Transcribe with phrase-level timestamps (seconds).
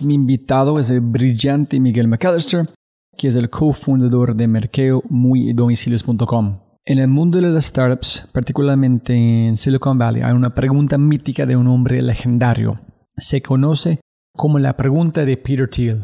[0.00, 2.64] Mi invitado es el brillante Miguel McAllister,
[3.18, 6.60] que es el cofundador de merkeomuydomicilios.com.
[6.86, 11.54] En el mundo de las startups, particularmente en Silicon Valley, hay una pregunta mítica de
[11.54, 12.76] un hombre legendario.
[13.18, 14.00] Se conoce
[14.32, 16.00] como la pregunta de Peter Thiel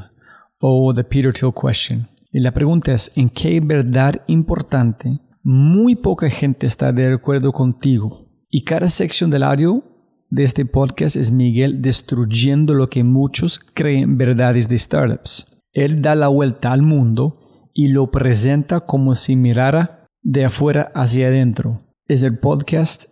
[0.61, 2.07] o the Peter Thiel question.
[2.31, 8.29] Y la pregunta es, ¿en qué verdad importante muy poca gente está de acuerdo contigo?
[8.51, 9.83] Y cada sección del audio
[10.31, 15.63] de este podcast es Miguel destruyendo lo que muchos creen verdades de startups.
[15.73, 21.29] Él da la vuelta al mundo y lo presenta como si mirara de afuera hacia
[21.29, 21.77] adentro.
[22.07, 23.11] Es el podcast,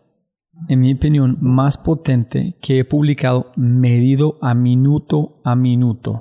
[0.68, 6.20] en mi opinión, más potente que he publicado medido a minuto a minuto.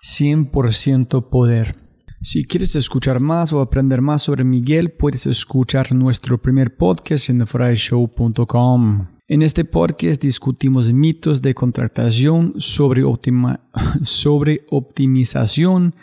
[0.00, 1.76] 100% poder.
[2.20, 7.40] Si quieres escuchar más o aprender más sobre Miguel, puedes escuchar nuestro primer podcast en
[7.40, 9.13] thefryshow.com.
[9.26, 13.04] En este podcast discutimos mitos de contratación sobre,
[14.04, 15.94] sobre optimización,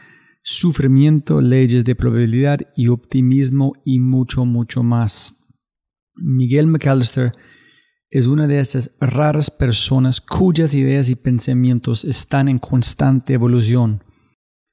[0.42, 5.38] sufrimiento, leyes de probabilidad y optimismo y mucho, mucho más.
[6.16, 7.34] Miguel McAllister
[8.10, 14.04] es una de esas raras personas cuyas ideas y pensamientos están en constante evolución.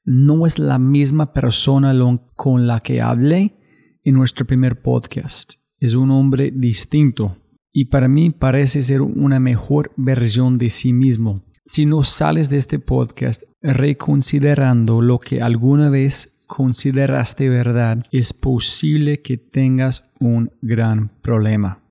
[0.04, 1.94] No es la misma persona
[2.34, 3.58] con la que hablé
[4.04, 5.52] en nuestro primer podcast.
[5.80, 7.36] Es un hombre distinto
[7.72, 11.44] y para mí parece ser una mejor versión de sí mismo.
[11.64, 19.20] Si no sales de este podcast reconsiderando lo que alguna vez consideraste verdad, es posible
[19.20, 21.82] que tengas un gran problema.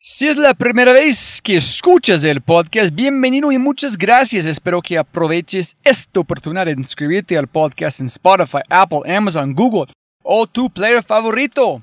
[0.00, 4.46] Si es la primera vez que escuchas el podcast, bienvenido y muchas gracias.
[4.46, 9.92] Espero que aproveches esta oportunidad de inscribirte al podcast en Spotify, Apple, Amazon, Google
[10.22, 11.82] o tu player favorito.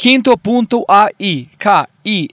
[0.00, 2.30] Quinto.ai, K-I-N-N-T-O.ai,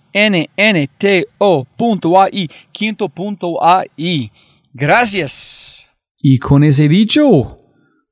[2.72, 4.32] quinto.ai.
[4.72, 5.88] Gracias.
[6.20, 7.58] Y con ese dicho,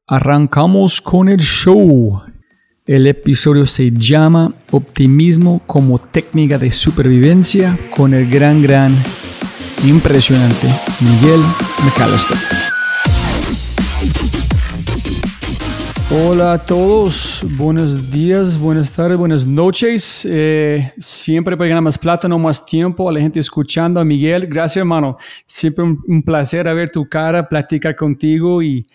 [0.07, 2.23] arrancamos con el show.
[2.87, 9.03] El episodio se llama Optimismo como técnica de supervivencia con el gran, gran,
[9.83, 10.67] impresionante
[10.99, 11.41] Miguel
[11.85, 12.62] McAllister.
[16.15, 20.23] Hola a todos, buenos días, buenas tardes, buenas noches.
[20.29, 24.45] Eh, siempre para ganar más plata, no más tiempo, a la gente escuchando, a Miguel,
[24.45, 25.17] gracias hermano.
[25.47, 28.85] Siempre un, un placer ver tu cara, platicar contigo y,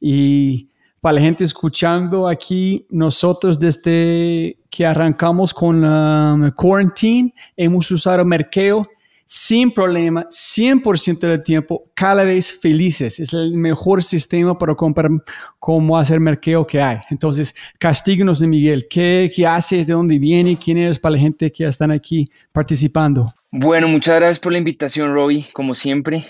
[0.00, 0.68] y
[1.00, 8.84] para la gente escuchando aquí, nosotros desde que arrancamos con la quarantine hemos usado Merkeo
[9.30, 13.20] sin problema, 100% del tiempo, cada vez felices.
[13.20, 15.10] Es el mejor sistema para comprar
[15.58, 16.96] cómo hacer mercado que hay.
[17.10, 18.86] Entonces, castíguenos de Miguel.
[18.88, 19.86] ¿Qué, ¿Qué haces?
[19.86, 20.56] ¿De dónde viene?
[20.56, 23.34] ¿Quién es para la gente que están aquí participando?
[23.50, 26.24] Bueno, muchas gracias por la invitación, Robbie, como siempre.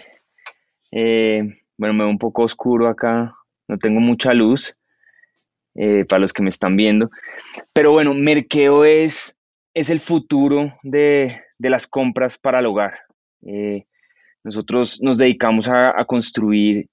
[0.90, 1.42] Eh,
[1.76, 3.32] bueno, me veo un poco oscuro acá,
[3.68, 4.74] no tengo mucha luz
[5.76, 7.12] eh, para los que me están viendo.
[7.72, 9.38] Pero bueno, Merkeo es,
[9.72, 12.94] es el futuro de, de las compras para el hogar.
[13.43, 13.84] Eh,
[14.44, 16.87] nosotros nos dedicamos a, construir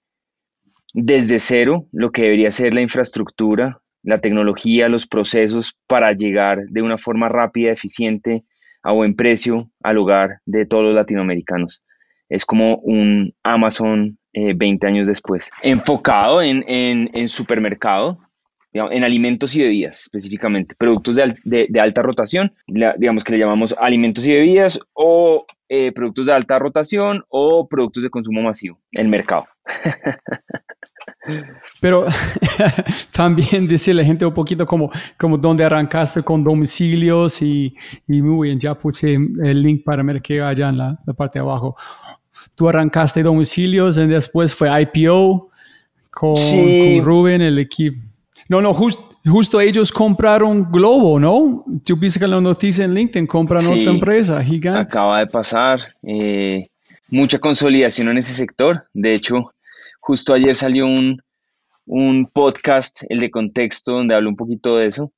[0.94, 6.82] desde cero lo que debería ser la infraestructura, la tecnología, los procesos para llegar de
[6.82, 8.44] una forma rápida, eficiente,
[8.84, 11.84] a buen precio al hogar de todos los latinoamericanos.
[12.30, 18.20] Es como un Amazon eh, 20 años después, enfocado en, en, en supermercado,
[18.76, 23.40] en alimentos y bebidas específicamente, productos de, de, de alta rotación, la, digamos que le
[23.40, 28.80] llamamos alimentos y bebidas o eh, productos de alta rotación o productos de consumo masivo,
[28.92, 29.46] el mercado.
[31.80, 32.06] Pero
[33.12, 37.76] también decirle a la gente un poquito como, como dónde arrancaste con domicilios y,
[38.08, 41.44] y, muy bien, ya puse el link para Merkeo allá en la, la parte de
[41.44, 41.76] abajo.
[42.54, 45.50] Tú arrancaste domicilios y después fue IPO
[46.12, 46.98] con, sí.
[46.98, 47.98] con Rubén, el equipo.
[48.48, 51.66] No, no, just, justo ellos compraron Globo, ¿no?
[51.84, 54.82] Tú viste que la noticia en LinkedIn, compran sí, otra empresa gigante.
[54.82, 55.80] Acaba de pasar.
[56.04, 56.68] Eh,
[57.10, 58.86] mucha consolidación en ese sector.
[58.94, 59.52] De hecho,
[60.00, 61.22] justo ayer salió un,
[61.88, 65.12] un podcast, el de contexto, donde hablo un poquito de eso.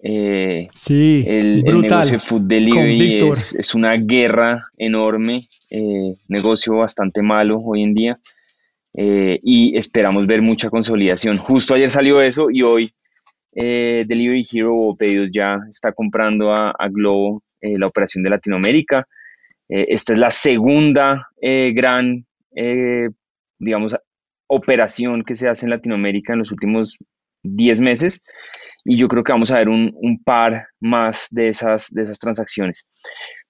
[0.00, 1.72] Eh, sí, el, brutal.
[1.72, 7.82] el negocio de food delivery es, es, una guerra enorme, eh, negocio bastante malo hoy
[7.82, 8.18] en día.
[9.00, 11.36] Eh, y esperamos ver mucha consolidación.
[11.36, 12.92] Justo ayer salió eso y hoy
[13.54, 19.06] eh, Delivery Hero o Pedidos Ya está comprando a, Globo eh, la operación de Latinoamérica.
[19.68, 22.26] esta es la segunda gran,
[23.60, 23.94] digamos,
[24.48, 26.96] operación que se hace en Latinoamérica en los últimos
[27.44, 28.20] 10 meses
[28.84, 32.18] y yo creo que vamos a ver un, un par más de esas, de esas
[32.18, 32.84] transacciones.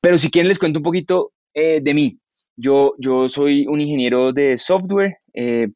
[0.03, 2.19] Pero si quieren les cuento un poquito de mí.
[2.61, 5.69] Yo, yo soy un ingeniero de software, eh,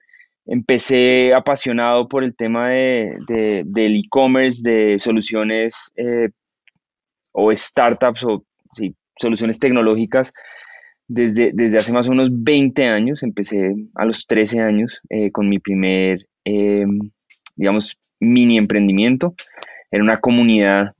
[0.46, 6.30] empecé apasionado por el tema de, de, del e-commerce, de soluciones eh,
[7.30, 8.44] o startups o
[9.16, 10.32] soluciones tecnológicas
[11.06, 13.22] desde, desde hace más o menos 20 años.
[13.22, 16.26] Empecé a los 13 años eh, con mi primer,
[17.54, 19.34] digamos, mini emprendimiento.
[19.88, 20.94] Era una comunidad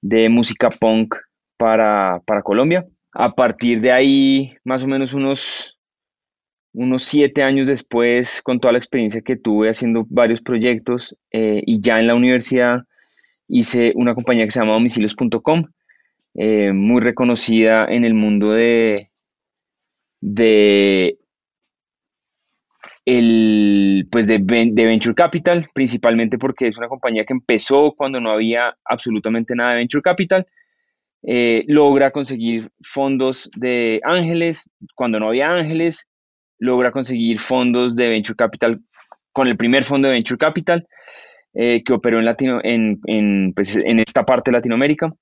[0.00, 1.14] de música punk
[1.56, 5.78] para, para Colombia a partir de ahí, más o menos unos,
[6.72, 11.80] unos siete años después, con toda la experiencia que tuve haciendo varios proyectos eh, y
[11.80, 12.84] ya en la universidad,
[13.48, 15.64] hice una compañía que se llama domicilios.com,
[16.34, 19.10] eh, muy reconocida en el mundo de,
[20.20, 21.18] de
[23.04, 28.30] el, pues de, de, Venture Capital, principalmente porque es una compañía que empezó cuando no
[28.30, 30.46] había absolutamente nada de Venture Capital.
[31.22, 36.06] Eh, logra conseguir fondos de ángeles cuando no había ángeles,
[36.58, 38.80] logra conseguir fondos de Venture Capital
[39.32, 40.86] con el primer fondo de Venture Capital
[41.54, 42.20] eh, que operó
[43.54, 45.12] pues, en esta parte de Latinoamérica.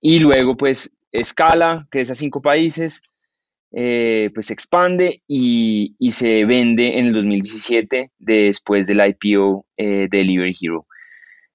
[0.00, 3.02] Y luego pues escala, crece a cinco países,
[3.72, 10.56] eh, pues expande y, se vende en el 2017 después del IPO eh, de Delivery
[10.60, 10.86] Hero.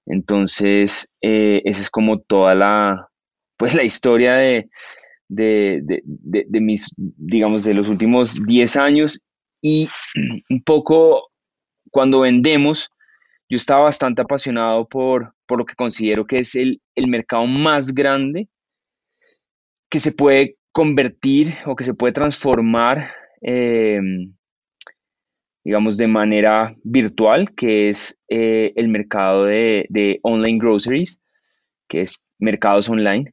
[0.06, 3.08] Entonces, eh, esa es como toda la,
[3.56, 4.68] pues la historia de,
[5.28, 9.20] de, mis, digamos, de los últimos 10 años.
[9.62, 9.88] Y
[10.50, 11.30] un poco
[11.90, 12.90] cuando vendemos,
[13.48, 17.94] yo estaba bastante apasionado por, por lo que considero que es el, el mercado más
[17.94, 18.48] grande
[19.88, 23.08] que se puede convertir o que se puede transformar,
[23.40, 23.98] eh,
[25.64, 31.18] digamos, de manera virtual, que es eh, el mercado de, online groceries,
[31.88, 33.32] que es mercados online,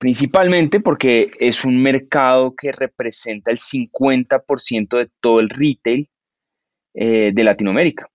[0.00, 6.08] principalmente porque es un mercado que representa el 50% de todo el retail
[6.94, 8.08] eh, de Latinoamérica.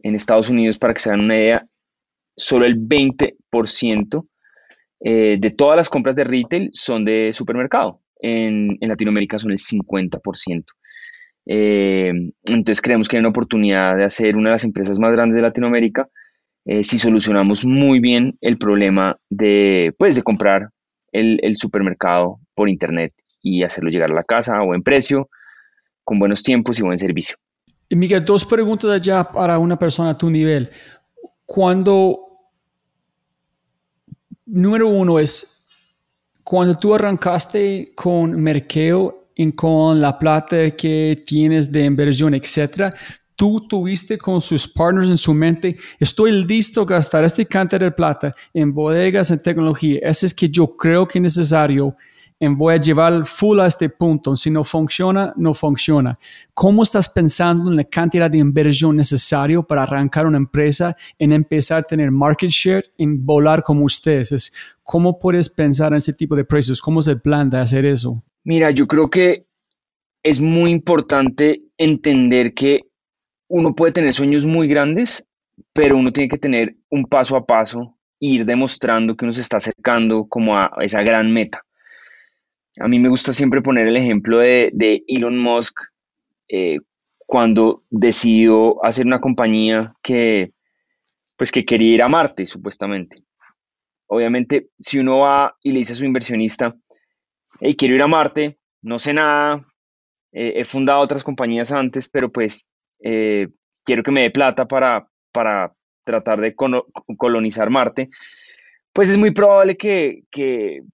[0.00, 1.66] En Estados Unidos, para que se hagan una idea,
[2.36, 4.26] solo el 20%
[4.98, 10.64] de todas las compras de retail son de supermercado en, Latinoamérica son el 50%.
[11.48, 12.12] Eh,
[12.48, 15.42] entonces creemos que hay una oportunidad de hacer una de las empresas más grandes de
[15.42, 16.08] Latinoamérica
[16.64, 20.70] eh, si solucionamos muy bien el problema de, pues, de comprar
[21.12, 25.28] el, supermercado por internet y hacerlo llegar a la casa a buen precio,
[26.04, 27.36] con buenos tiempos y buen servicio.
[27.90, 30.70] Miguel, dos preguntas allá para una persona a tu nivel.
[31.44, 32.18] Cuando,
[34.44, 35.66] número uno es,
[36.42, 42.94] cuando tú arrancaste con Merkeo y con la plata que tienes de inversión, etcétera,
[43.36, 47.92] tú tuviste con sus partners en su mente, estoy listo a gastar este cantidad de
[47.92, 50.00] plata en bodegas, en tecnología.
[50.02, 51.94] Ese es que yo creo que es necesario
[52.38, 54.36] en voy a llevar full a este punto.
[54.36, 56.18] Si no funciona, no funciona.
[56.52, 61.80] ¿Cómo estás pensando en la cantidad de inversión necesario para arrancar una empresa, en empezar
[61.80, 64.52] a tener market share, en volar como ustedes?
[64.82, 66.80] ¿Cómo puedes pensar en ese tipo de precios?
[66.80, 68.22] ¿Cómo se plan de hacer eso?
[68.44, 69.46] Mira, yo creo que
[70.22, 72.82] es muy importante entender que
[73.48, 75.26] uno puede tener sueños muy grandes,
[75.72, 79.58] pero uno tiene que tener un paso a paso, ir demostrando que uno se está
[79.58, 81.62] acercando como a esa gran meta.
[82.78, 85.74] A mí me gusta siempre poner el ejemplo de, Elon Musk
[86.48, 86.78] eh,
[87.18, 90.52] cuando decidió hacer una compañía que,
[91.36, 93.22] pues que quería ir a Marte, supuestamente.
[94.08, 96.74] Obviamente, si uno va y le dice a su inversionista,
[97.60, 99.66] hey, quiero ir a Marte, no sé nada,
[100.32, 102.66] he fundado otras compañías antes, pero pues
[103.00, 103.48] eh,
[103.84, 105.72] quiero que me dé plata para, para
[106.04, 108.10] tratar de colonizar Marte
[108.96, 110.22] pues es muy probable que,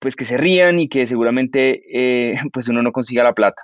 [0.00, 3.62] pues que se rían y que seguramente eh, pues uno no consiga la plata.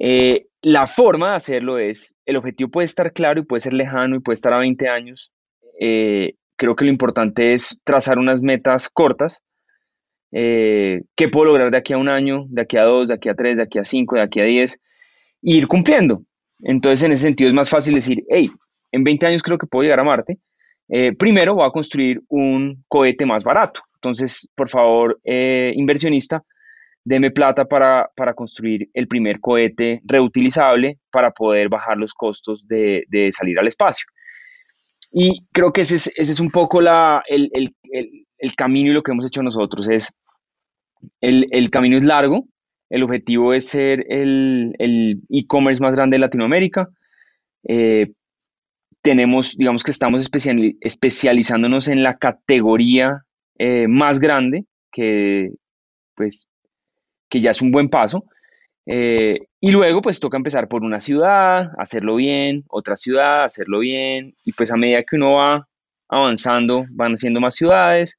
[0.00, 4.16] Eh, la forma de hacerlo es, el objetivo puede estar claro y puede ser lejano
[4.16, 5.30] y puede estar a 20 años.
[5.78, 9.42] Creo que lo importante es trazar unas metas cortas.
[10.30, 13.34] ¿Qué puedo lograr de aquí a un año, de aquí a dos, de aquí a
[13.34, 14.80] tres, de aquí a cinco, de aquí a diez?
[15.42, 16.22] E ir cumpliendo.
[16.60, 18.50] Entonces, en ese sentido es más fácil decir, hey,
[18.92, 20.38] en 20 años creo que puedo llegar a Marte
[20.88, 23.80] eh, primero voy a construir un cohete más barato.
[23.94, 26.42] Entonces, por favor, eh, inversionista,
[27.02, 33.58] deme plata para, construir el primer cohete reutilizable para poder bajar los costos de, salir
[33.58, 34.06] al espacio.
[35.10, 37.74] Y creo que ese es, un poco la, el,
[38.56, 39.88] camino y lo que hemos hecho nosotros.
[39.88, 40.12] Es,
[41.20, 42.46] el, camino es largo,
[42.90, 46.88] el objetivo es ser el e-commerce más grande de Latinoamérica.
[47.66, 48.12] Eh,
[49.02, 50.30] tenemos, digamos que estamos
[50.80, 53.24] especializándonos en la categoría
[53.58, 55.50] eh, más grande, que
[56.14, 56.48] pues
[57.28, 58.24] que ya es un buen paso.
[58.86, 64.34] Eh, y luego pues toca empezar por una ciudad, hacerlo bien, otra ciudad, hacerlo bien,
[64.44, 65.68] y pues a medida que uno va
[66.08, 68.18] avanzando, van haciendo más ciudades,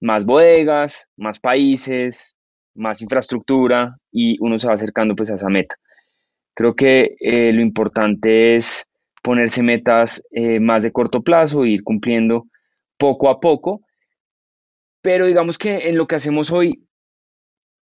[0.00, 2.35] más bodegas, más países,
[2.76, 5.76] más infraestructura, y uno se va acercando pues a esa meta.
[6.54, 8.88] Creo que eh, lo importante es
[9.22, 12.46] ponerse metas eh, más de corto plazo e ir cumpliendo
[12.96, 13.82] poco a poco.
[15.02, 16.82] Pero digamos que en lo que hacemos hoy,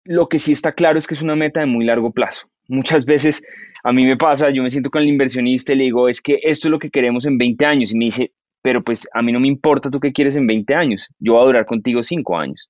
[0.05, 2.49] lo que sí está claro es que es una meta de muy largo plazo.
[2.69, 3.43] Muchas veces
[3.85, 6.40] a mí me pasa, yo me siento con el inversionista y le digo, es que
[6.43, 7.93] esto es lo que queremos en 20 años.
[7.93, 10.75] Y me dice, pero pues a mí no me importa tú qué quieres en 20
[10.75, 11.09] años.
[11.19, 12.69] Yo voy a durar contigo 5 años.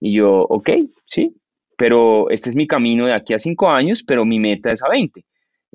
[0.00, 0.70] Y yo, ok,
[1.04, 1.34] sí,
[1.76, 4.88] pero este es mi camino de aquí a 5 años, pero mi meta es a
[4.88, 5.24] 20.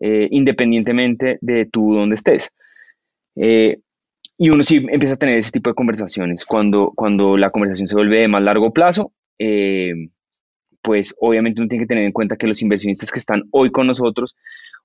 [0.01, 2.51] eh, independientemente de tú donde estés.
[3.36, 3.77] Eh,
[4.38, 6.46] y uno sí empieza a tener ese tipo de conversaciones.
[6.46, 9.94] Cuando, cuando la conversación se vuelve de más largo plazo, eh,
[10.82, 13.88] pues obviamente uno tiene que tener en cuenta que los inversionistas que están hoy con
[13.88, 14.36] nosotros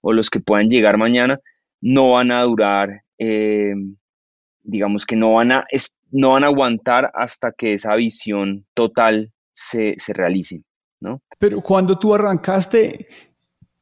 [0.02, 1.40] o los que puedan llegar mañana
[1.80, 3.02] no van a durar,
[4.62, 5.64] digamos que no van, a,
[6.10, 10.62] no van a aguantar hasta que esa visión total se, se realice.
[11.00, 11.22] ¿no?
[11.38, 13.06] Pero cuando tú arrancaste,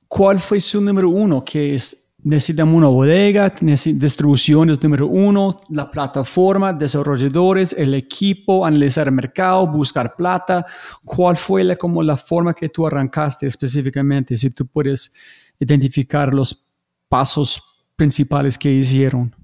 [0.09, 1.45] ¿cuál fue su número uno?
[1.45, 9.07] Que es, necesitamos una bodega, distribución es número uno, la plataforma, desarrolladores, el equipo, analizar
[9.07, 10.67] el mercado, buscar plata.
[11.05, 14.37] ¿Cuál fue la, como la forma que tú arrancaste específicamente?
[14.37, 15.13] Si tú puedes
[15.59, 16.69] identificar los
[17.09, 17.63] pasos
[17.97, 19.35] principales que hicieron.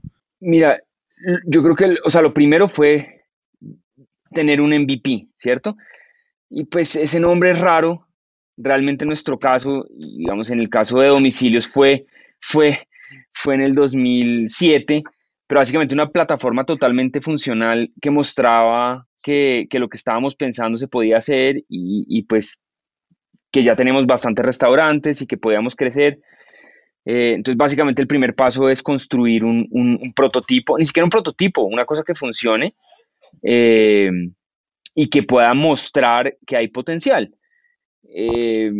[0.41, 0.79] Mira,
[1.47, 3.23] yo creo que, o sea, lo primero fue
[4.33, 5.77] tener un MVP, ¿cierto?
[6.49, 8.09] Y pues ese nombre es raro.
[8.57, 12.07] Realmente en nuestro caso, digamos en el caso de domicilios fue,
[12.41, 12.87] fue,
[13.33, 15.03] fue en el 2007,
[15.47, 21.17] pero básicamente una plataforma totalmente funcional que mostraba que, lo que estábamos pensando se podía
[21.17, 22.61] hacer y, pues
[23.51, 26.21] que ya tenemos bastantes restaurantes y que podíamos crecer.
[27.05, 31.85] Eh, entonces, básicamente el primer paso es construir un, prototipo, ni siquiera un prototipo, una
[31.85, 32.75] cosa que funcione.
[33.43, 34.11] Eh,
[34.95, 37.35] y que pueda mostrar que hay potencial.
[38.05, 38.71] Eh,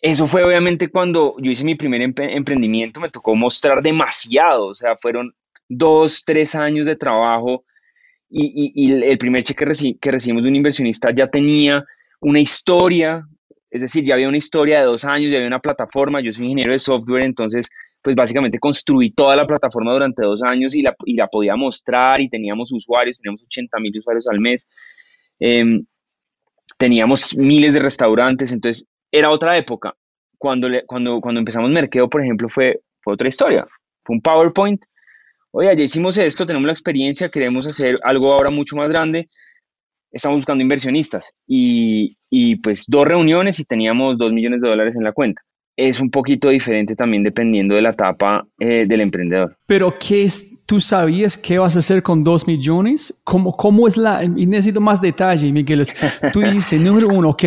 [0.00, 4.96] eso fue obviamente cuando yo hice mi primer emprendimiento, me tocó mostrar demasiado, o sea,
[4.96, 5.32] fueron
[5.68, 7.64] dos, tres años de trabajo
[8.28, 9.66] y, el primer cheque
[10.00, 11.84] que recibimos de un inversionista ya tenía
[12.20, 13.28] una historia,
[13.72, 16.44] es decir, ya había una historia de dos años, ya había una plataforma, yo soy
[16.44, 17.70] ingeniero de software, entonces
[18.02, 22.20] pues básicamente construí toda la plataforma durante dos años y la, y la podía mostrar
[22.20, 24.68] y teníamos usuarios, teníamos 80 mil usuarios al mes.
[25.40, 25.86] Em,
[26.76, 29.94] teníamos miles de restaurantes, entonces era otra época.
[30.36, 33.64] Cuando, cuando, cuando empezamos Merkeo, por ejemplo, fue, fue otra historia.
[34.04, 34.84] Fue un PowerPoint.
[35.52, 39.30] Oye, ya hicimos esto, tenemos la experiencia, queremos hacer algo ahora mucho más grande.
[40.12, 41.32] Estamos buscando inversionistas.
[41.46, 45.42] Y, y pues dos reuniones y teníamos dos millones de dólares en la cuenta
[45.76, 49.56] es un poquito diferente también dependiendo de la etapa eh, del emprendedor.
[49.66, 53.20] Pero ¿qué es, tú sabías qué vas a hacer con dos millones?
[53.24, 55.86] ¿Cómo, cómo es la, y necesito más detalle, Miguel.
[56.32, 57.44] Tú dijiste, número uno, ok,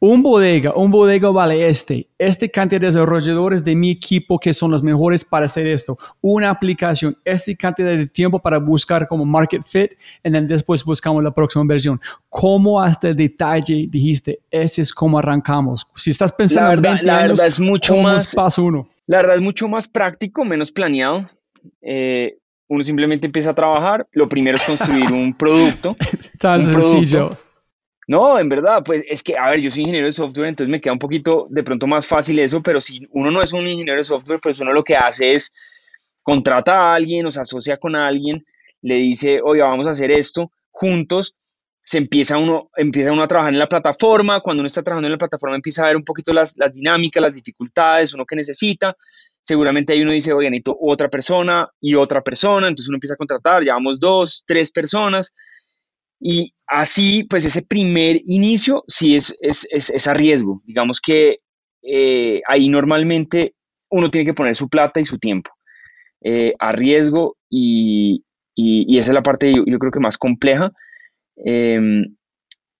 [0.00, 4.70] un bodega, un bodega vale este, este cantidad de desarrolladores de mi equipo que son
[4.70, 9.62] los mejores para hacer esto, una aplicación, esta cantidad de tiempo para buscar como market
[9.64, 12.00] fit, y después buscamos la próxima versión.
[12.28, 15.86] ¿Cómo hasta el detalle dijiste, ese es como arrancamos?
[15.94, 18.88] Si estás pensando en 20 la verdad es mucho más, paso uno?
[19.06, 21.28] La verdad es mucho más práctico, menos planeado.
[21.80, 22.36] Eh,
[22.68, 24.06] uno simplemente empieza a trabajar.
[24.12, 25.96] Lo primero es construir un producto.
[26.38, 27.30] Tan sencillo.
[28.06, 30.80] No, en verdad, pues es que, a ver, yo soy ingeniero de software, entonces me
[30.80, 33.98] queda un poquito de pronto más fácil eso, pero si uno no es un ingeniero
[33.98, 35.52] de software, pues uno lo que hace es
[36.22, 38.46] contrata a alguien o se asocia con alguien,
[38.80, 41.34] le dice, oye, vamos a hacer esto juntos,
[41.84, 45.12] se empieza uno, empieza uno a trabajar en la plataforma, cuando uno está trabajando en
[45.12, 48.96] la plataforma empieza a ver un poquito las, las dinámicas, las dificultades, uno que necesita,
[49.42, 53.18] seguramente ahí uno dice, oye, necesito otra persona y otra persona, entonces uno empieza a
[53.18, 55.34] contratar, llevamos dos, tres personas,
[56.20, 60.62] y así, pues ese primer inicio sí es, es, a riesgo.
[60.64, 61.38] Digamos que
[61.82, 63.54] eh, ahí normalmente
[63.90, 65.50] uno tiene que poner su plata y su tiempo
[66.22, 68.24] eh, a riesgo y,
[68.56, 70.72] esa es la parte yo, creo que más compleja.
[71.36, 72.16] Em,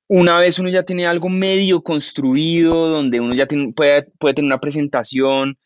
[0.09, 4.59] una vez uno ya tiene algo medio construido, donde uno ya puede, puede tener una
[4.59, 5.57] presentación,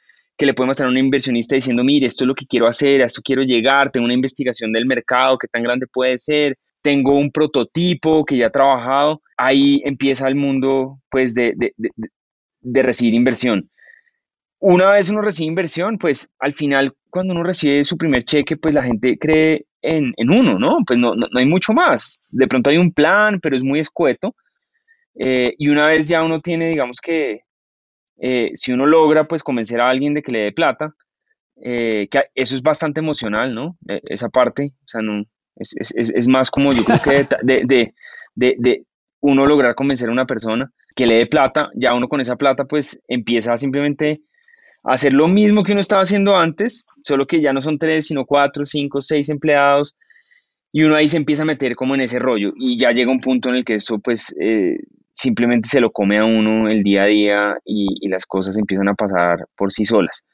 [0.43, 3.01] que le podemos mostrar a un inversionista diciendo, mire, esto es lo que quiero hacer,
[3.01, 7.17] a esto quiero llegar, tengo una investigación del mercado, qué tan grande puede ser, tengo
[7.17, 11.55] un prototipo que ya he trabajado, ahí empieza el mundo pues de,
[12.61, 13.71] recibir inversión.
[14.59, 18.75] Una vez uno recibe inversión, pues al final cuando uno recibe su primer cheque, pues
[18.75, 20.79] la gente cree en, uno, ¿no?
[20.85, 22.21] Pues no, no, hay mucho más.
[22.33, 24.35] De pronto hay un plan, pero es muy escueto.
[25.15, 27.43] Eh, y una vez ya uno tiene, digamos que,
[28.25, 30.95] eh, si uno logra pues convencer a alguien de que le dé plata,
[31.61, 33.77] eh, que eso es bastante emocional, ¿no?
[33.87, 35.25] esa parte, o sea, no,
[35.57, 37.11] es, es, es más como yo creo que
[37.43, 37.95] de, de,
[38.37, 38.85] de, de,
[39.21, 42.65] uno lograr convencer a una persona que le dé plata, ya uno con esa plata
[42.65, 44.21] pues empieza simplemente
[44.85, 48.07] a hacer lo mismo que uno estaba haciendo antes, solo que ya no son tres,
[48.07, 49.97] sino cuatro, cinco, seis empleados,
[50.71, 53.21] y uno ahí se empieza a meter como en ese rollo, y ya llega un
[53.21, 54.79] punto en el que eso pues eh,
[55.15, 58.89] simplemente se lo come a uno el día a día y, y, las cosas empiezan
[58.89, 60.25] a pasar por sí solas.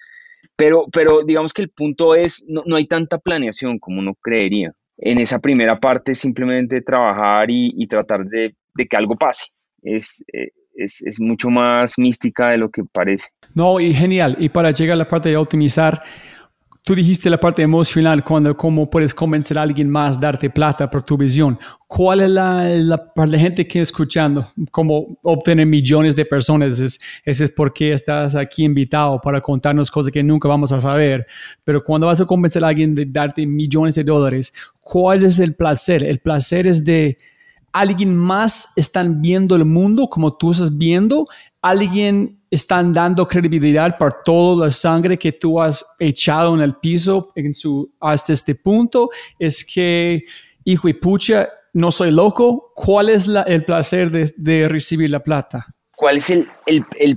[0.56, 4.72] Pero, pero digamos que el punto es, no, no hay tanta planeación como uno creería
[4.98, 9.46] en esa primera parte simplemente trabajar y, tratar de, que algo pase.
[9.82, 13.28] Es, eh, es, es, mucho más mística de lo que parece.
[13.54, 14.36] No, y genial.
[14.40, 16.02] Y para llegar a la parte de optimizar,
[16.88, 21.02] Tú dijiste la parte emocional, cuando cómo puedes convencer a alguien más, darte plata por
[21.02, 21.58] tu visión.
[21.86, 26.80] ¿Cuál es la, la para la gente que está escuchando, cómo obtener millones de personas?
[26.80, 31.26] Ese es, es porque estás aquí invitado para contarnos cosas que nunca vamos a saber.
[31.62, 35.56] Pero cuando vas a convencer a alguien de darte millones de dólares, ¿cuál es el
[35.56, 36.02] placer?
[36.02, 37.18] El placer es de
[37.72, 41.26] alguien más están viendo el mundo como tú estás viendo,
[41.60, 47.30] alguien están dando credibilidad por toda la sangre que tú has echado en el piso
[47.34, 50.24] en su, hasta este punto, es que,
[50.64, 55.66] hijo y pucha, no soy loco, ¿cuál es el placer de, recibir la plata?
[55.94, 56.46] ¿Cuál es el,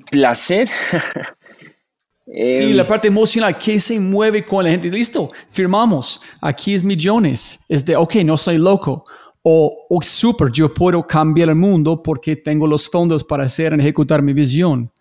[0.10, 0.68] placer?
[2.26, 4.90] sí, em, la parte emocional, ¿qué se mueve con la gente?
[4.90, 9.06] Listo, firmamos, aquí es millones, es de, ok, no soy loco
[9.44, 14.22] o, o super, yo puedo cambiar el mundo porque tengo los fondos para hacer ejecutar
[14.22, 14.92] mi visión.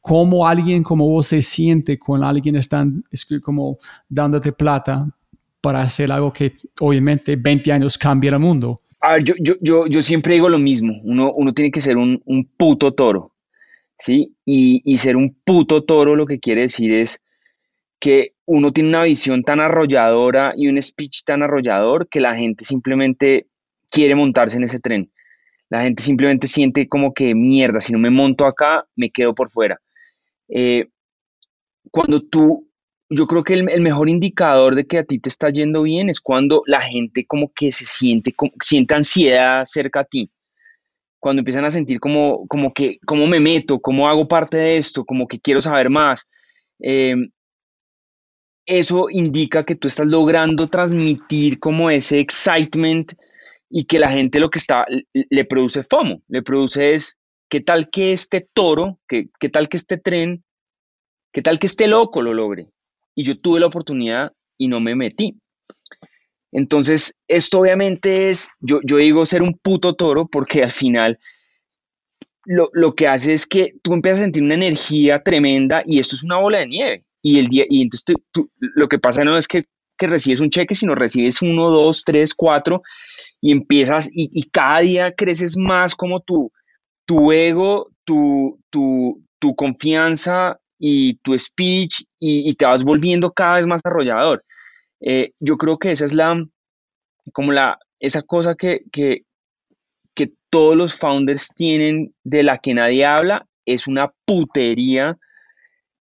[0.00, 3.04] ¿Cómo alguien como vos se siente con alguien están
[3.42, 5.08] como dándote plata
[5.60, 8.80] para hacer algo que obviamente 20 años cambia el mundo?
[9.22, 12.44] yo, yo, yo, yo, siempre digo lo mismo, uno, uno tiene que ser un, un
[12.56, 13.32] puto toro,
[13.98, 14.34] ¿sí?
[14.44, 17.20] Y, y ser un puto toro lo que quiere decir es
[18.00, 22.64] que uno tiene una visión tan arrolladora y un speech tan arrollador que la gente
[22.64, 23.46] simplemente
[23.90, 25.10] quiere montarse en ese tren.
[25.70, 29.50] La gente simplemente siente como que mierda, si no me monto acá, me quedo por
[29.50, 29.78] fuera.
[30.48, 30.86] Eh,
[31.90, 32.68] cuando tú,
[33.10, 36.20] yo creo que el, mejor indicador de que a ti te está yendo bien es
[36.20, 38.52] cuando la gente como que se siente, como,
[38.94, 40.30] ansiedad cerca a ti.
[41.20, 45.04] Cuando empiezan a sentir como, como que, cómo me meto, cómo hago parte de esto,
[45.04, 46.26] como que quiero saber más.
[46.80, 47.16] Eh,
[48.68, 53.12] eso indica que tú estás logrando transmitir como ese excitement
[53.70, 57.16] y que la gente lo que está, le produce FOMO, le produce es,
[57.48, 60.44] ¿qué tal que este toro, qué, qué tal que este tren,
[61.32, 62.68] qué tal que este loco lo logre?
[63.14, 65.36] Y yo tuve la oportunidad y no me metí.
[66.50, 71.18] Entonces, esto obviamente es, yo, yo digo ser un puto toro porque al final
[72.46, 76.16] lo, lo, que hace es que tú empiezas a sentir una energía tremenda y esto
[76.16, 77.04] es una bola de nieve.
[77.20, 79.66] Y, el día, y entonces tú, lo que pasa no es que,
[79.98, 82.82] que recibes un cheque, sino recibes uno, dos, tres, cuatro
[83.40, 86.52] y empiezas y, cada día creces más como tu,
[87.06, 93.66] tu ego, tu, tu, tu confianza y tu speech y, te vas volviendo cada vez
[93.66, 94.42] más arrollador.
[95.00, 96.44] Eh, yo creo que esa es la,
[97.32, 99.22] como la, esa cosa que, que,
[100.14, 105.16] que todos los founders tienen de la que nadie habla, es una putería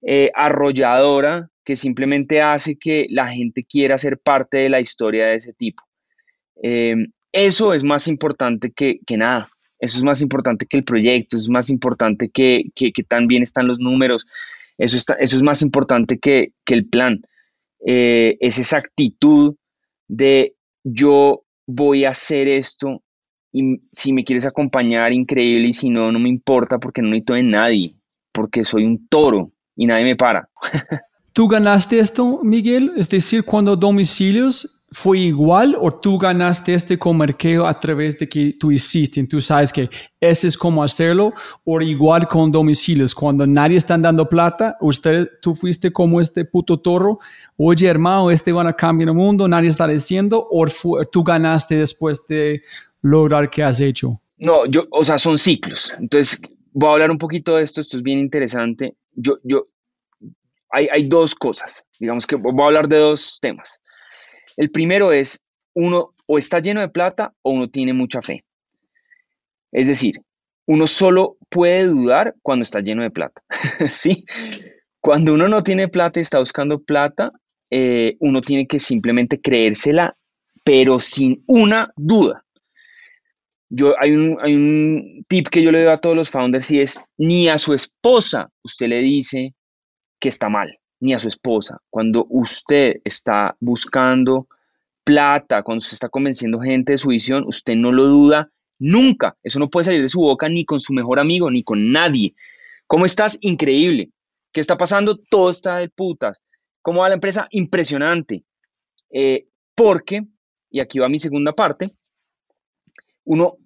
[0.02, 5.36] eh, arrolladora que simplemente hace que la gente quiera ser parte de la historia de
[5.36, 5.84] ese tipo.
[6.64, 6.96] Eh,
[7.32, 9.50] eso es más importante que, nada.
[9.80, 13.68] Eso es más importante que el proyecto, es más importante que, que, tan bien están
[13.68, 14.26] los números,
[14.78, 17.22] eso, está, eso es más importante que, el plan.
[17.86, 19.56] Eh, es esa actitud
[20.08, 23.04] de yo voy a hacer esto
[23.52, 27.34] y si me quieres acompañar, increíble, y si no, no me importa porque no necesito
[27.34, 27.94] de nadie,
[28.32, 30.50] porque soy un toro y nadie me para.
[31.34, 32.94] ¿Tú ganaste esto, Miguel?
[32.98, 38.54] Es decir, cuando domicilios fue igual o tú ganaste este comercio a través de que
[38.54, 39.26] tú hiciste?
[39.28, 41.34] Tú sabes que ese es como hacerlo
[41.66, 43.14] o igual con domicilios.
[43.14, 47.20] Cuando nadie está dando plata, usted, tú fuiste como este puto toro.
[47.58, 50.66] Oye, hermano, este van a cambiar el mundo, nadie está diciendo o
[51.12, 52.64] tú ganaste después de
[53.02, 54.20] lograr que has hecho.
[54.38, 55.92] No, yo, o sea, son ciclos.
[56.00, 56.40] Entonces,
[56.72, 58.96] voy a hablar un poquito de esto, esto es bien interesante.
[59.14, 59.68] Yo, yo,
[60.72, 63.82] hay, hay dos cosas, digamos que voy a hablar de dos temas.
[64.56, 65.42] El primero es,
[65.74, 68.44] uno o está lleno de plata o uno tiene mucha fe.
[69.72, 70.22] Es decir,
[70.66, 73.42] uno solo puede dudar cuando está lleno de plata.
[73.88, 74.26] ¿Sí?
[75.02, 77.32] Cuando uno no tiene plata y está buscando plata,
[77.70, 80.14] eh, uno tiene que simplemente creérsela,
[80.64, 82.44] pero sin una duda.
[83.70, 86.80] Yo, hay, un, hay un tip que yo le doy a todos los founders y
[86.80, 89.54] es, ni a su esposa usted le dice
[90.20, 91.80] que está mal ni a su esposa.
[91.90, 94.48] Cuando usted está buscando
[95.04, 99.38] plata, cuando se está convenciendo gente de su visión, usted no lo duda nunca.
[99.44, 102.36] Eso no puede salir de su boca ni con su mejor amigo, ni con nadie.
[102.88, 103.38] ¿Cómo estás?
[103.42, 104.10] Increíble.
[104.52, 105.18] ¿Qué está pasando?
[105.18, 106.42] Todo está de putas.
[106.82, 107.48] ¿Cómo va la empresa?
[107.52, 108.44] Impresionante.
[109.10, 110.26] Eh, porque,
[110.70, 111.88] y aquí va mi segunda parte,
[113.24, 113.58] uno,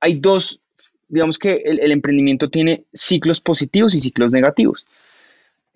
[0.00, 0.60] hay dos,
[1.08, 4.84] digamos que el emprendimiento tiene ciclos positivos y ciclos negativos.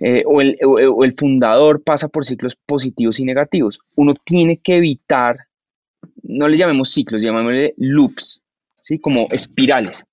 [0.02, 3.80] Eh, o, el, fundador pasa por ciclos positivos y negativos.
[3.96, 5.36] Uno tiene que evitar,
[6.22, 8.40] no le llamemos ciclos, llamémosle loops,
[8.82, 8.98] ¿sí?
[8.98, 10.06] como espirales.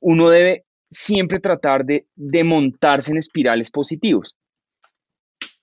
[0.00, 4.34] uno debe siempre tratar de, de montarse en espirales positivos.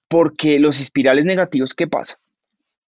[0.08, 2.20] Porque los espirales negativos, ¿qué pasa?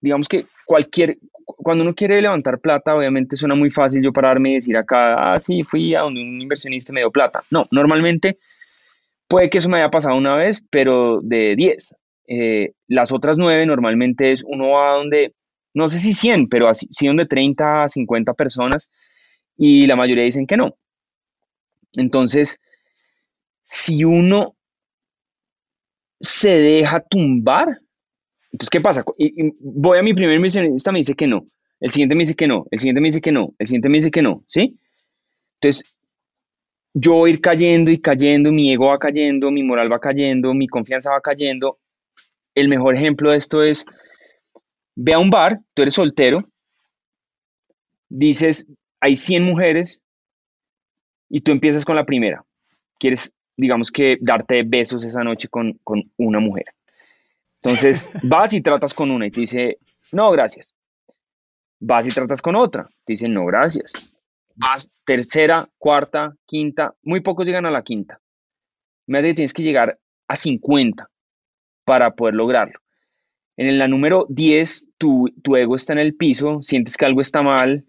[0.02, 4.56] Digamos que cualquier, cuando uno quiere levantar plata, obviamente suena muy fácil yo pararme y
[4.56, 7.42] decir acá, ah, sí, fui a donde un inversionista me dio plata.
[7.50, 8.38] No, normalmente
[9.34, 11.96] puede que eso me haya pasado una vez, pero de 10.
[12.28, 15.34] Eh, las otras 9 normalmente es uno va donde,
[15.74, 18.92] no sé si 100, pero así, sí donde 30 a 50 personas
[19.58, 20.78] y la mayoría dicen que no.
[21.98, 22.60] Entonces,
[23.64, 24.56] si uno
[26.22, 27.82] se deja tumbar,
[28.52, 29.04] entonces, ¿qué pasa?
[29.62, 31.44] Voy a mi primer inversionista, me dice que no.
[31.80, 32.68] El siguiente me dice que no.
[32.70, 33.56] El siguiente me dice que no.
[33.58, 34.44] El siguiente me dice que no.
[34.48, 34.78] ¿Sí?
[35.56, 35.98] Entonces,
[36.94, 41.12] yo ir cayendo y cayendo, mi ego va cayendo, mi moral va cayendo, mi confianza
[41.12, 41.80] va cayendo.
[42.54, 43.86] El mejor ejemplo de esto es,
[44.96, 46.40] ve a un bar, tú eres soltero,
[48.10, 48.68] dices,
[49.00, 50.02] hay 100 mujeres
[51.30, 52.46] y tú empiezas con la primera.
[53.00, 56.66] Quieres, digamos que, darte besos esa noche con, con una mujer.
[57.64, 59.80] Entonces, vas y tratas con una y te dice,
[60.12, 60.76] no, gracias.
[61.80, 64.13] Vas y tratas con otra, te dice, no, gracias.
[64.56, 68.20] Vas tercera, cuarta, quinta, muy pocos llegan a la quinta.
[69.08, 71.10] Me que tienes que llegar a 50
[71.86, 72.80] para poder lograrlo.
[73.58, 77.42] En la número 10, tu, tu ego está en el piso, sientes que algo está
[77.42, 77.86] mal,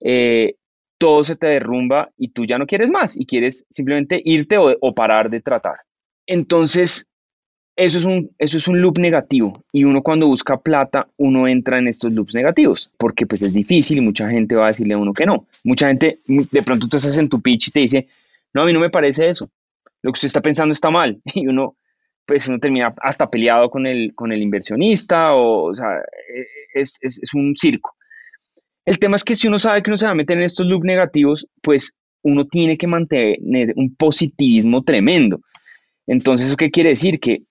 [0.00, 0.54] eh,
[0.98, 4.94] todo se te derrumba y tú ya no quieres más y quieres simplemente irte o
[4.94, 5.78] parar de tratar.
[6.26, 7.08] Entonces,
[7.74, 11.78] eso es, un, eso es un loop negativo y uno cuando busca plata, uno entra
[11.78, 14.98] en estos loops negativos porque pues es difícil y mucha gente va a decirle a
[14.98, 15.46] uno que no.
[15.64, 18.08] Mucha gente, de pronto tú estás en tu pitch y te dice,
[18.52, 19.50] no, a mí no me parece eso.
[20.02, 21.76] Lo que usted está pensando está mal y uno,
[22.26, 26.98] pues uno termina hasta peleado con el, con el inversionista o, o sea, e, es,
[27.00, 27.94] es, es un circo.
[28.84, 30.66] El tema es que si uno sabe que uno se va a meter en estos
[30.66, 35.40] loops negativos, pues uno tiene que mantener un positivismo tremendo.
[36.06, 37.20] Entonces, ¿eso qué quiere decir?
[37.20, 37.42] Que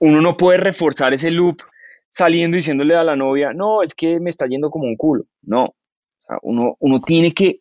[0.00, 1.62] uno no puede reforzar ese loop
[2.10, 5.24] saliendo y diciéndole a la novia, no, es que me está yendo como un culo.
[5.42, 5.74] No,
[6.42, 7.60] uno, uno tiene que,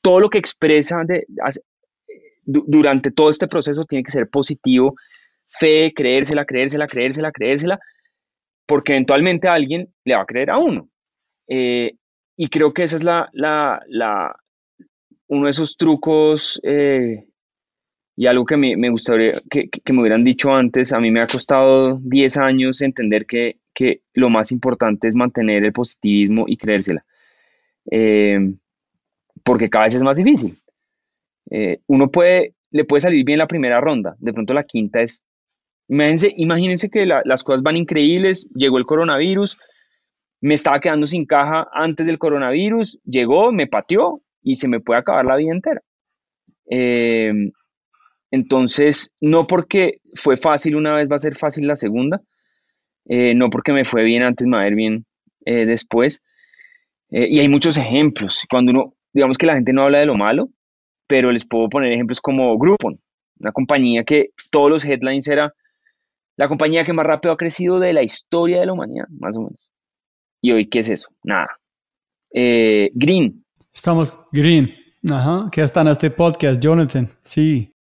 [0.00, 1.02] todo lo que expresa
[2.44, 4.94] durante todo este proceso tiene que ser positivo,
[5.44, 7.78] fe, creérsela, creérsela, creérsela, creérsela,
[8.66, 10.88] porque eventualmente alguien le va a creer a uno.
[11.48, 11.92] Eh,
[12.36, 14.36] y creo que ese es la, la, la,
[15.28, 17.26] uno de esos trucos eh,
[18.16, 21.20] y algo que me, me gustaría que, que, me hubieran dicho antes, a mí me
[21.20, 26.56] ha costado 10 años entender que, que lo más importante es mantener el positivismo y
[26.56, 27.04] creérsela.
[27.90, 28.54] Eh,
[29.44, 30.56] porque cada vez es más difícil.
[31.50, 35.22] Eh, uno puede, le puede salir bien la primera ronda, de pronto la quinta es,
[35.86, 39.58] imagínense, imagínense que las cosas van increíbles, llegó el coronavirus,
[40.40, 45.00] me estaba quedando sin caja antes del coronavirus, llegó, me pateó y se me puede
[45.00, 45.82] acabar la vida entera.
[46.68, 47.52] Eh,
[48.30, 52.20] entonces, no porque fue fácil una vez va a ser fácil la segunda,
[53.08, 55.06] eh, no porque me fue bien antes me va a ir bien
[55.44, 56.22] eh, después.
[57.10, 58.44] Eh, y hay muchos ejemplos.
[58.50, 60.48] Cuando uno, digamos que la gente no habla de lo malo,
[61.06, 62.98] pero les puedo poner ejemplos como Groupon,
[63.38, 65.52] una compañía que todos los headlines era
[66.36, 69.42] la compañía que más rápido ha crecido de la historia de la humanidad, más o
[69.42, 69.70] menos.
[70.42, 71.08] ¿Y hoy qué es eso?
[71.22, 71.48] Nada.
[72.32, 73.44] green.
[73.72, 74.70] Estamos green.
[75.08, 75.48] Ajá.
[75.52, 77.08] ¿Qué están en este podcast, Jonathan?
[77.22, 77.75] Sí.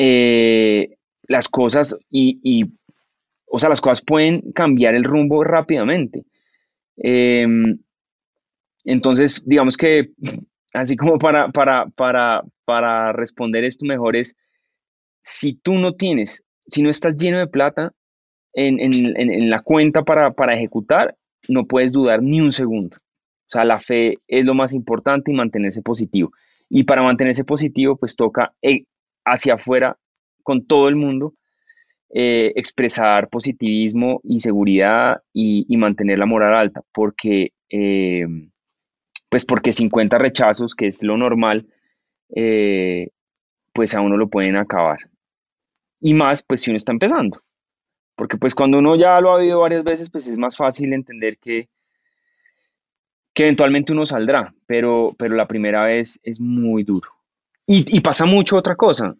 [0.00, 2.64] Eh, las cosas y,
[3.46, 6.24] o sea, las cosas pueden cambiar el rumbo rápidamente.
[6.96, 7.80] Em,
[8.84, 10.12] entonces, digamos que,
[10.72, 14.36] así como para, para, para, para responder esto mejor es,
[15.24, 17.92] si tú no tienes, si no estás lleno de plata
[18.52, 21.16] en, en la cuenta para, para ejecutar,
[21.48, 22.96] no puedes dudar ni un segundo.
[22.96, 26.30] O sea, la fe es lo más importante y mantenerse positivo.
[26.68, 28.84] Y para mantenerse positivo, pues toca eh,
[29.32, 29.96] hacia afuera
[30.42, 31.34] con todo el mundo,
[32.10, 38.26] eh, expresar positivismo y seguridad y, mantener la moral alta, porque, eh,
[39.28, 41.66] pues porque 50 rechazos, que es lo normal,
[42.34, 43.10] eh,
[43.74, 44.98] pues a uno lo pueden acabar.
[46.00, 47.42] Y más, pues si uno está empezando.
[48.16, 51.38] Porque pues cuando uno ya lo ha vivido varias veces, pues es más fácil entender
[51.38, 51.68] que,
[53.34, 57.17] que eventualmente uno saldrá, pero, pero la primera vez es muy duro.
[57.68, 59.14] Y, y pasa mucho otra cosa.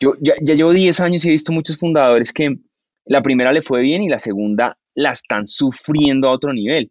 [0.00, 2.56] Yo ya, llevo 10 años y he visto muchos fundadores que
[3.06, 6.90] la primera le fue bien y la segunda la están sufriendo a otro nivel.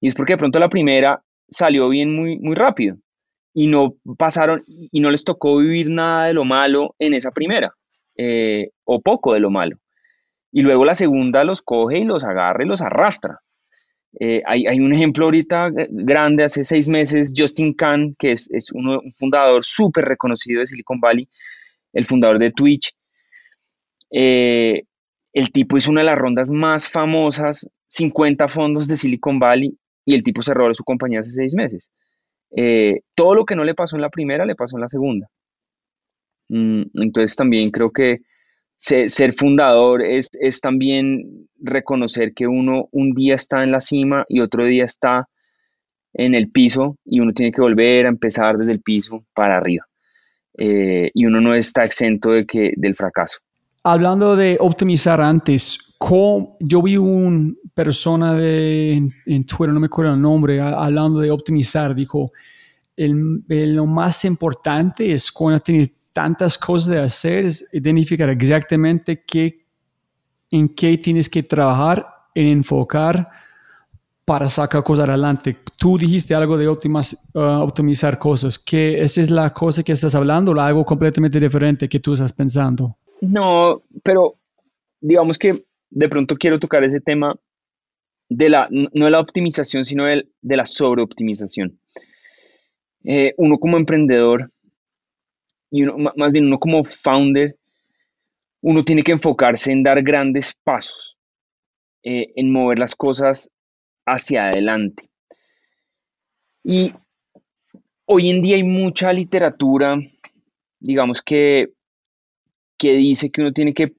[0.00, 2.96] Y es porque de pronto la primera salió bien muy, muy rápido
[3.54, 7.72] y no pasaron y no les tocó vivir nada de lo malo en esa primera
[8.16, 9.78] eh, o poco de lo malo.
[10.52, 13.40] Y luego la segunda los coge y los agarra y los arrastra.
[14.18, 19.12] Eh, hay, un ejemplo ahorita eh, grande, hace seis meses, Justin Khan, que es, un
[19.12, 21.28] fundador súper reconocido de Silicon Valley,
[21.92, 22.94] el fundador de Twitch.
[24.10, 24.84] Eh,
[25.32, 29.76] el tipo hizo una de las rondas más famosas, 50 fondos de Silicon Valley,
[30.06, 31.90] y el tipo cerró su compañía hace seis meses.
[33.14, 35.28] todo lo que no le pasó en la primera, le pasó en la segunda.
[36.48, 38.20] Mm, entonces también creo que
[38.76, 44.40] ser, fundador es, es, también reconocer que uno un día está en la cima y
[44.40, 45.28] otro día está
[46.12, 49.84] en el piso y uno tiene que volver a empezar desde el piso para arriba.
[50.58, 53.38] Eh, y uno no está exento de que, del fracaso.
[53.82, 55.96] Hablando de optimizar antes,
[56.60, 58.94] yo vi una persona de,
[59.26, 62.32] en, Twitter, no me acuerdo el nombre, hablando de optimizar, dijo,
[62.96, 69.66] el, lo más importante es cuando tienes tantas cosas de hacer es identificar exactamente qué,
[70.50, 73.28] en qué tienes que trabajar, en enfocar
[74.24, 75.58] para sacar cosas adelante.
[75.76, 76.72] Tú dijiste algo de uh,
[77.60, 82.00] optimizar cosas, que esa es la cosa que estás hablando o algo completamente diferente que
[82.00, 82.96] tú estás pensando.
[83.20, 84.36] No, pero
[84.98, 87.36] digamos que de pronto quiero tocar ese tema
[88.30, 91.78] de la, no de la optimización, sino de, de la sobreoptimización.
[93.04, 94.50] Eh, uno como emprendedor
[95.76, 95.82] y
[96.16, 97.56] más bien uno como founder,
[98.62, 101.16] uno tiene que enfocarse en dar grandes pasos,
[102.02, 103.50] eh, en mover las cosas
[104.06, 105.10] hacia adelante.
[106.64, 106.92] Y
[108.06, 109.98] hoy en día hay mucha literatura,
[110.80, 111.72] digamos que,
[112.78, 113.92] que dice que uno tiene que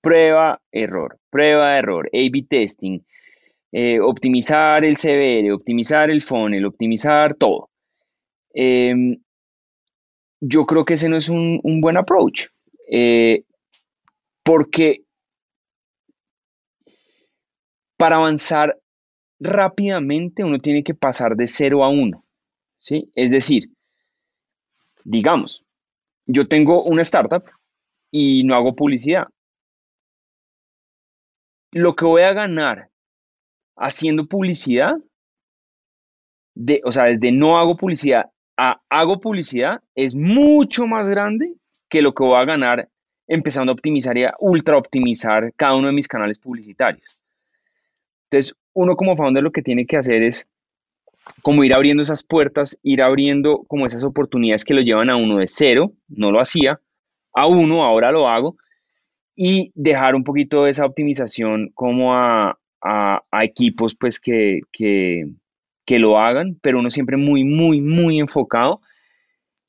[0.00, 3.00] prueba, error, prueba, error, A-B testing,
[3.70, 7.70] eh, optimizar el CBR, optimizar el funnel, optimizar todo.
[8.52, 9.21] Em,
[10.44, 12.46] yo creo que ese no es un, buen approach.
[12.90, 13.44] Eh,
[14.42, 15.04] porque
[17.96, 18.76] para avanzar
[19.38, 22.24] rápidamente uno tiene que pasar de 0 a 1.
[22.80, 23.08] ¿sí?
[23.14, 23.70] Es decir,
[25.04, 25.64] digamos,
[26.26, 27.44] yo tengo una startup
[28.10, 29.28] y no hago publicidad.
[31.70, 32.90] Lo que voy a ganar
[33.76, 34.96] haciendo publicidad,
[36.54, 38.32] de, o sea, desde no hago publicidad
[38.88, 41.54] hago publicidad es mucho más grande
[41.88, 42.88] que lo que voy a ganar
[43.26, 47.20] empezando a optimizar y a ultra optimizar cada uno de mis canales publicitarios.
[48.30, 50.46] Entonces, uno como founder lo que tiene que hacer es
[51.42, 55.38] como ir abriendo esas puertas, ir abriendo como esas oportunidades que lo llevan a uno
[55.38, 56.80] de cero, no lo hacía,
[57.34, 58.56] a uno, ahora lo hago,
[59.34, 62.58] y dejar un poquito de esa optimización como a,
[63.42, 65.26] equipos pues que, que
[65.88, 68.80] lo hagan, pero uno siempre muy, muy, muy enfocado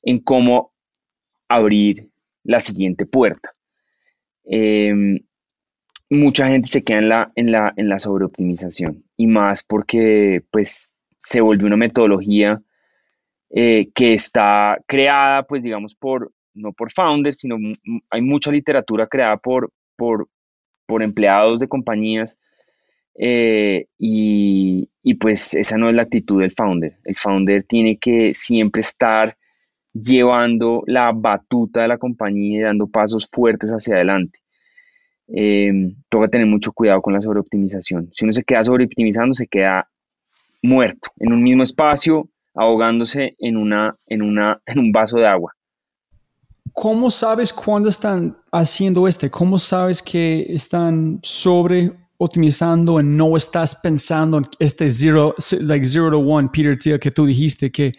[0.02, 0.72] en cómo
[1.48, 2.08] abrir
[2.42, 3.54] la siguiente puerta.
[4.44, 5.20] Em,
[6.10, 10.90] mucha gente se queda en la, en la, en la sobreoptimización y más porque pues
[11.18, 12.60] se volvió una metodología
[13.50, 17.56] eh, que está creada pues digamos por, no por founders, sino
[18.10, 20.28] hay mucha literatura creada por, por,
[20.86, 22.38] por empleados de compañías
[23.16, 26.98] eh, y, y, pues esa no es la actitud del founder.
[27.04, 29.36] El founder tiene que siempre estar
[29.92, 34.40] llevando la batuta de la compañía y dando pasos fuertes hacia adelante.
[35.28, 38.10] Eh, toca tener mucho cuidado con la sobreoptimización.
[38.12, 39.88] Si uno se queda sobreoptimizando, se queda
[40.62, 45.52] muerto en un mismo espacio, ahogándose en, una, en, una, en un vaso de agua.
[46.72, 49.30] ¿Cómo sabes cuándo están haciendo este?
[49.30, 51.92] ¿Cómo sabes que están sobre
[52.24, 57.10] optimizando y no estás pensando en este zero, like zero to one, Peter Thiel, que
[57.10, 57.92] tú dijiste que,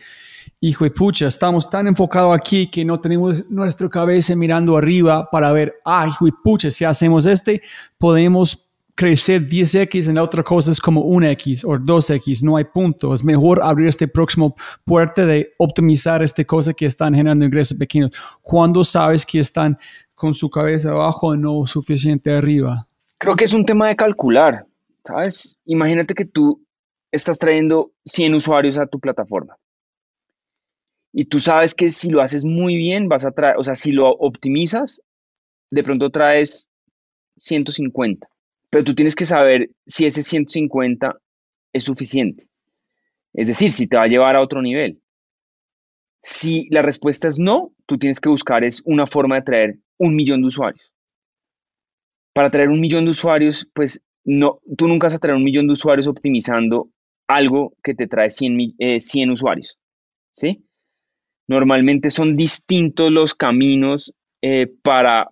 [0.61, 5.51] hijo de pucha, estamos tan enfocados aquí que no tenemos nuestra cabeza mirando arriba para
[5.51, 7.61] ver, ah, hijo de pucha, si hacemos este,
[7.97, 13.13] podemos crecer 10x en otra cosa como 1x o 2x, no hay punto.
[13.13, 18.11] Es mejor abrir este próximo puerta de optimizar esta cosa que están generando ingresos pequeños.
[18.41, 19.77] cuando sabes que están
[20.15, 22.87] con su cabeza abajo y no suficiente arriba?
[23.17, 24.65] Creo que es un tema de calcular,
[25.05, 25.57] ¿sabes?
[25.65, 26.65] Imagínate que tú
[27.11, 29.57] estás trayendo 100 usuarios a tu plataforma.
[31.13, 33.93] Y tú sabes que si lo haces muy bien, vas a traer, o sea, si
[33.93, 35.01] lo optimizas,
[35.71, 36.67] de pronto traes
[37.37, 38.27] 150.
[38.69, 41.17] Pero tú tienes que saber si ese 150
[41.71, 42.49] es suficiente.
[43.33, 45.01] Es decir, si te va a llevar a otro nivel.
[46.21, 50.15] Si la respuesta es no, tú tienes que buscar es una forma de traer un
[50.15, 50.94] millón de usuarios
[52.35, 55.67] para traer un millón de usuarios, pues no, tú nunca vas a traer un millón
[55.67, 56.89] de usuarios optimizando
[57.27, 59.79] algo que te trae 100, 100 eh, usuarios,
[60.33, 60.67] ¿sí?
[61.47, 65.31] Normalmente son distintos los caminos eh, para,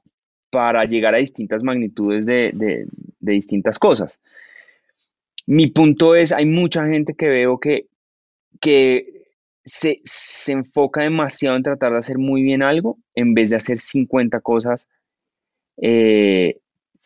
[0.49, 2.87] para llegar a distintas magnitudes de,
[3.19, 4.21] distintas cosas.
[5.45, 7.87] mi punto es, hay mucha gente que veo que,
[8.61, 9.25] que
[9.65, 13.77] se, se enfoca demasiado en tratar de hacer muy bien algo en vez de hacer
[13.77, 14.87] 50 cosas,
[15.81, 16.61] eh,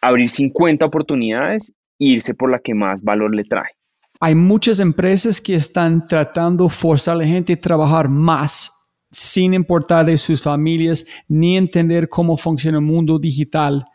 [0.08, 3.72] abrir 50 oportunidades e irse por la que más valor le trae.
[4.20, 8.72] Hay muchas empresas que están tratando de forzar a la gente a trabajar más
[9.12, 13.86] sin importar de sus familias ni entender cómo funciona el mundo digital.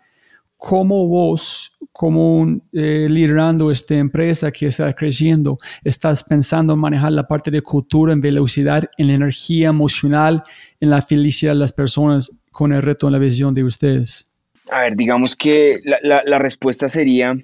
[0.56, 7.26] ¿Cómo vos, como eh, liderando esta empresa que está creciendo, estás pensando en manejar la
[7.26, 10.44] parte de cultura en velocidad, en la energía emocional,
[10.78, 14.31] en la felicidad de las personas con el reto en la visión de ustedes?
[14.70, 17.34] A ver, digamos que la, la respuesta sería,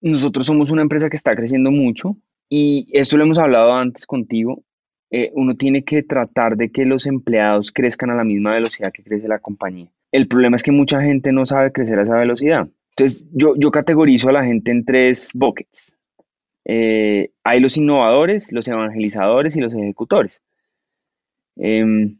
[0.00, 2.16] nosotros somos una empresa que está creciendo mucho
[2.48, 4.62] y esto lo hemos hablado antes contigo.
[5.10, 9.02] Eh, uno tiene que tratar de que los empleados crezcan a la misma velocidad que
[9.02, 9.90] crece la compañía.
[10.12, 12.68] El problema es que mucha gente no sabe crecer a esa velocidad.
[12.90, 15.96] Entonces, yo, yo categorizo a la gente en tres buckets.
[16.64, 20.42] Eh, hay los innovadores, los evangelizadores y los ejecutores.
[21.56, 22.18] Em,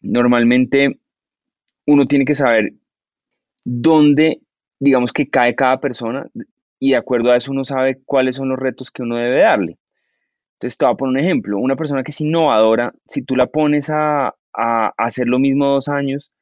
[0.00, 0.98] normalmente
[1.86, 2.72] uno tiene que saber
[3.66, 4.40] dónde,
[4.78, 6.26] digamos que cae cada persona,
[6.78, 9.76] y de acuerdo a eso uno sabe cuáles son los retos que uno debe darle.
[10.54, 11.58] Entonces, te voy a un ejemplo.
[11.58, 14.34] Una persona que es innovadora, si tú la pones a,
[14.96, 16.32] hacer lo mismo dos años,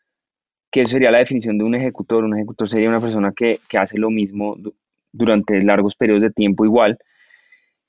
[0.70, 2.24] que sería la definición de un ejecutor.
[2.24, 4.56] Un ejecutor sería una persona que, hace lo mismo
[5.10, 6.98] durante largos periodos de tiempo igual.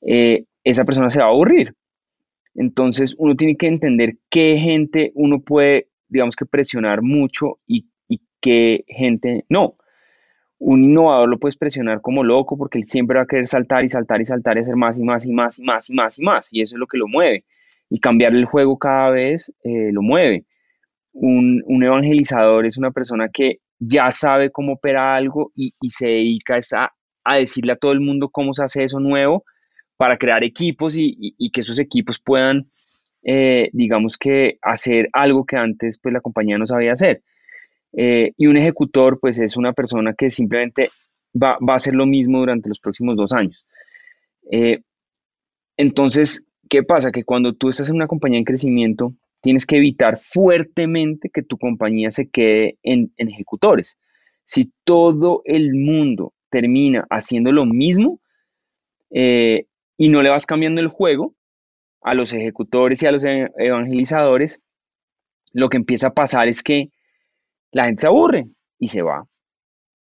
[0.01, 1.75] Eh, esa persona se va a aburrir.
[2.55, 7.85] Entonces, uno tiene que entender qué gente uno puede, digamos que presionar mucho y,
[8.45, 9.75] y qué gente no
[10.57, 13.89] un innovador lo puedes presionar como loco porque él siempre va a querer saltar y
[13.89, 16.21] saltar y saltar y hacer más y más y más y más y más y
[16.23, 16.47] más.
[16.51, 17.45] Y eso es lo que lo mueve.
[17.89, 20.45] Y cambiar el juego cada vez eh, lo mueve.
[21.13, 26.91] Un, evangelizador es una persona que ya sabe cómo opera algo y, se dedica a,
[27.23, 29.43] a, decirle a todo el mundo cómo se hace eso nuevo
[29.97, 32.69] para crear equipos y, que esos equipos puedan,
[33.23, 37.21] eh, digamos que, hacer algo que antes pues la compañía no sabía hacer.
[37.97, 40.89] Eh, y un ejecutor, pues es una persona que simplemente
[41.41, 43.65] va, a hacer lo mismo durante los próximos dos años.
[44.51, 44.81] Eh,
[45.77, 47.11] entonces, ¿qué pasa?
[47.11, 51.57] Que cuando tú estás en una compañía en crecimiento, tienes que evitar fuertemente que tu
[51.57, 53.97] compañía se quede en, ejecutores.
[54.43, 58.19] Si todo el mundo termina haciendo lo mismo
[59.11, 59.65] eh,
[59.97, 61.33] y no le vas cambiando el juego
[62.01, 64.61] a los ejecutores y a los evangelizadores,
[65.53, 66.89] lo que empieza a pasar es que
[67.75, 68.47] la gente se aburre
[68.79, 69.27] y se va,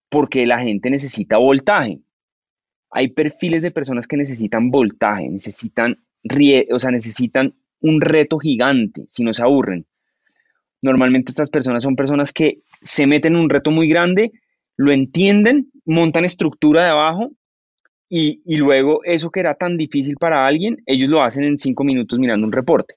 [0.08, 2.02] porque la gente necesita voltaje.
[2.92, 5.98] Hay perfiles de personas que necesitan voltaje, necesitan,
[6.72, 9.88] o sea, necesitan un reto gigante, si no se aburren.
[10.84, 14.32] Normalmente estas personas son personas que se meten en un reto muy grande,
[14.78, 17.32] lo entienden, montan estructura de abajo
[18.08, 21.84] y, y, luego eso que era tan difícil para alguien, ellos lo hacen en cinco
[21.84, 22.94] minutos mirando un reporte.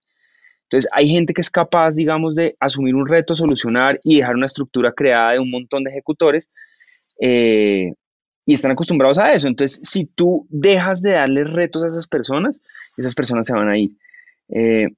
[0.66, 4.46] Entonces, hay gente que es capaz, digamos, de asumir un reto, solucionar y dejar una
[4.46, 6.50] estructura creada de un montón de ejecutores
[7.20, 7.92] eh,
[8.44, 9.46] y están acostumbrados a eso.
[9.46, 12.60] Entonces, si tú dejas de darle retos a esas personas,
[12.96, 13.90] esas personas se van a ir.
[14.48, 14.88] Eh,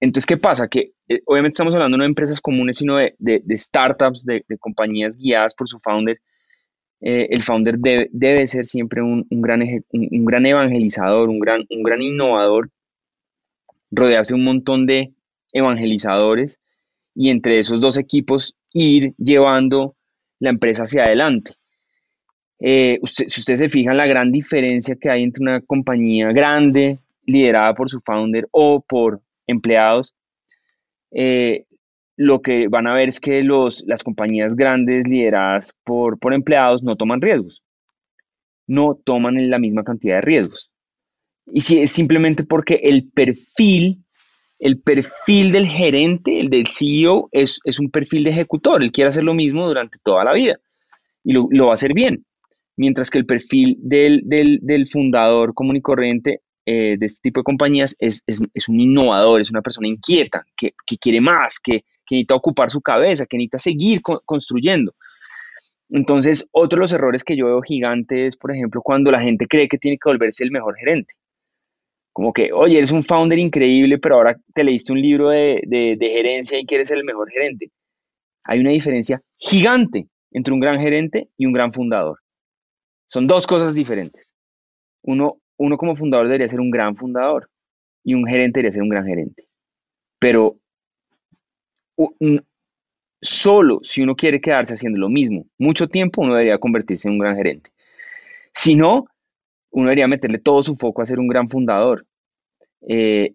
[0.00, 0.66] entonces, ¿qué pasa?
[0.66, 3.14] Que eh, obviamente estamos hablando no de empresas comunes, sino de,
[3.50, 6.20] startups, de, compañías guiadas por su founder.
[7.00, 9.62] el founder debe, ser siempre un, gran,
[9.92, 12.68] un, gran evangelizador, un gran, un gran innovador
[13.92, 15.12] rodearse un montón de
[15.52, 16.58] evangelizadores
[17.14, 19.94] y entre esos dos equipos ir llevando
[20.40, 21.52] la empresa hacia adelante.
[22.58, 27.74] Eh, si ustedes se fijan la gran diferencia que hay entre una compañía grande liderada
[27.74, 30.14] por su founder o por empleados,
[31.10, 31.66] eh,
[32.16, 36.82] lo que van a ver es que los, las compañías grandes lideradas por, por empleados
[36.82, 37.62] no toman riesgos,
[38.66, 40.71] no toman la misma cantidad de riesgos.
[41.54, 44.02] Y si es simplemente porque el perfil,
[44.58, 48.82] el perfil del gerente, el del CEO, es, un perfil de ejecutor.
[48.82, 50.58] Él quiere hacer lo mismo durante toda la vida
[51.22, 52.24] y lo, va a hacer bien.
[52.76, 57.94] Mientras que el perfil del, fundador común y corriente eh, de este tipo de compañías
[57.98, 58.24] es,
[58.66, 63.36] un innovador, es una persona inquieta, que, quiere más, que, necesita ocupar su cabeza, que
[63.36, 64.94] necesita seguir construyendo.
[65.90, 69.46] Entonces, otro de los errores que yo veo gigantes es, por ejemplo, cuando la gente
[69.46, 71.14] cree que tiene que volverse el mejor gerente
[72.12, 76.58] como que, oye, eres un founder increíble, pero ahora te leíste un libro de, gerencia
[76.58, 77.70] y quieres ser el mejor gerente.
[78.44, 82.18] Hay una diferencia gigante entre un gran gerente y un gran fundador.
[83.08, 84.34] Son dos cosas diferentes.
[85.02, 87.48] Uno, uno como fundador debería ser un gran fundador
[88.04, 89.48] y un gerente debería ser un gran gerente.
[90.18, 90.56] Pero
[93.20, 97.20] solo si uno quiere quedarse haciendo lo mismo mucho tiempo, uno debería convertirse en un
[97.20, 97.70] gran gerente.
[98.52, 99.06] Si no,
[99.72, 102.06] uno debería meterle todo su foco a ser un gran fundador.
[102.88, 103.34] Eh,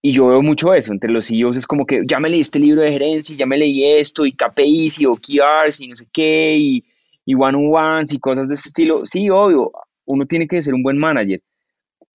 [0.00, 2.60] y yo veo mucho eso, entre los CEOs es como que ya me leí este
[2.60, 6.56] libro de gerencia, ya me leí esto, y KPIs, y OKRs, y no sé qué,
[6.56, 6.84] y,
[7.24, 9.04] y one-on-ones, y cosas de ese estilo.
[9.04, 9.72] Sí, obvio,
[10.06, 11.42] uno tiene que ser un buen manager,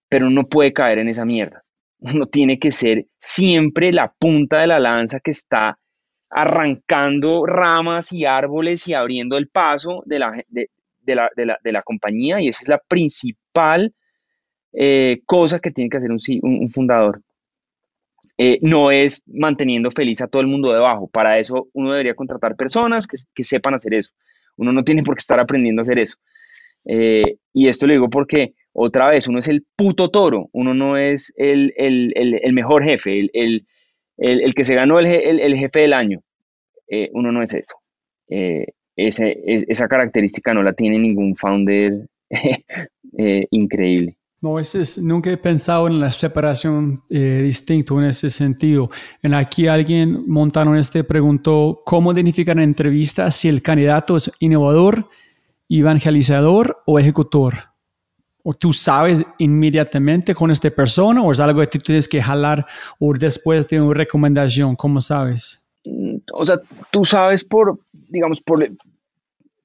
[0.10, 1.64] pero no puede caer en esa mierda.
[2.00, 5.78] Uno tiene que ser siempre la punta de la lanza que está
[6.30, 10.70] arrancando ramas y árboles y abriendo el paso de la, de,
[11.06, 13.94] la, de la, compañía, y esa es la principal
[14.74, 17.22] eh, cosa que tiene que hacer un, un fundador.
[18.36, 21.08] Eh, no es manteniendo feliz a todo el mundo debajo.
[21.08, 24.12] Para eso uno debería contratar personas que, sepan hacer eso.
[24.58, 26.18] Uno no tiene por qué estar aprendiendo a hacer eso.
[26.86, 30.98] Eh, y esto lo digo porque, otra vez, uno es el puto toro, uno no
[30.98, 31.74] es el,
[32.54, 33.66] mejor jefe, el,
[34.56, 36.24] que se ganó el, jefe del año.
[37.12, 37.76] Uno no es eso.
[38.96, 42.08] Esa característica no la tiene ningún founder
[43.52, 44.18] increíble.
[44.44, 48.90] No, ese es, nunca he pensado en la separación eh, distinto en ese sentido.
[49.22, 55.08] En aquí alguien montaron este preguntó cómo identificar en entrevista si el candidato es innovador,
[55.70, 57.54] evangelizador o ejecutor.
[58.44, 62.66] O tú sabes inmediatamente con esta persona o es algo que tú tienes que jalar
[63.00, 65.63] o después de una recomendación, ¿cómo sabes?
[66.36, 66.58] O sea,
[66.92, 68.68] tú sabes por, digamos, por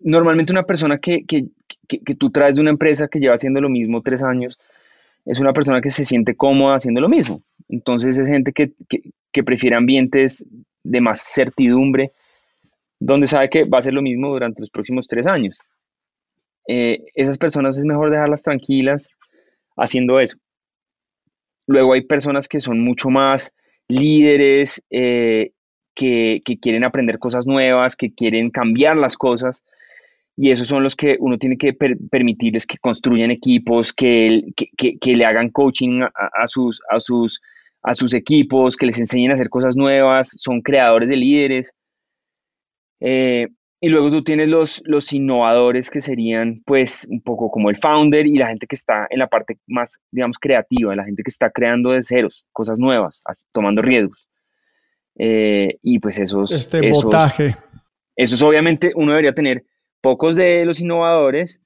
[0.01, 1.47] normalmente una persona que, que,
[1.89, 4.59] que, tú traes de una empresa que lleva haciendo lo mismo tres años,
[5.25, 7.43] es una persona que se siente cómoda haciendo lo mismo.
[7.69, 10.45] Entonces es gente que, que, prefiere ambientes
[10.83, 12.11] de más certidumbre,
[13.01, 15.59] donde sabe que va a ser lo mismo durante los próximos tres años.
[16.67, 19.17] Eh, esas personas es mejor dejarlas tranquilas
[19.77, 20.37] haciendo eso.
[21.67, 23.55] Luego hay personas que son mucho más
[23.89, 25.53] líderes, eh,
[25.99, 29.65] que, quieren aprender cosas nuevas, que quieren cambiar las cosas
[30.37, 34.45] y esos son los que uno tiene que permitirles que construyan equipos, que,
[35.05, 41.09] le hagan coaching a sus equipos, que les enseñen a hacer cosas nuevas, son creadores
[41.09, 41.73] de líderes.
[43.01, 43.49] Eh,
[43.81, 48.27] y luego tú tienes los, los innovadores que serían pues un poco como el founder
[48.27, 51.51] y la gente que está en la parte más, digamos, creativa, la gente que está
[51.51, 53.21] creando de ceros, cosas nuevas,
[53.53, 54.29] tomando riesgos.
[55.19, 56.51] Eh, y pues esos...
[56.51, 57.57] Este esos, botaje.
[58.17, 59.65] Esos obviamente uno debería tener
[60.01, 61.61] pocos de los innovadores,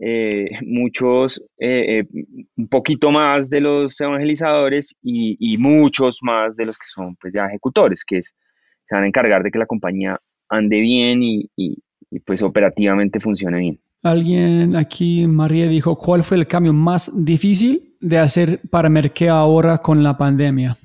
[0.00, 2.24] eh, muchos, eh, eh,
[2.56, 7.46] un poquito más de los evangelizadores y, muchos más de los que son pues ya
[7.46, 10.16] ejecutores, que se van a encargar de que la compañía
[10.48, 11.50] ande bien y,
[12.24, 13.80] pues operativamente funcione bien.
[14.02, 19.78] Alguien aquí, María, dijo, ¿cuál fue el cambio más difícil de hacer para Merkea ahora
[19.78, 20.78] con la pandemia?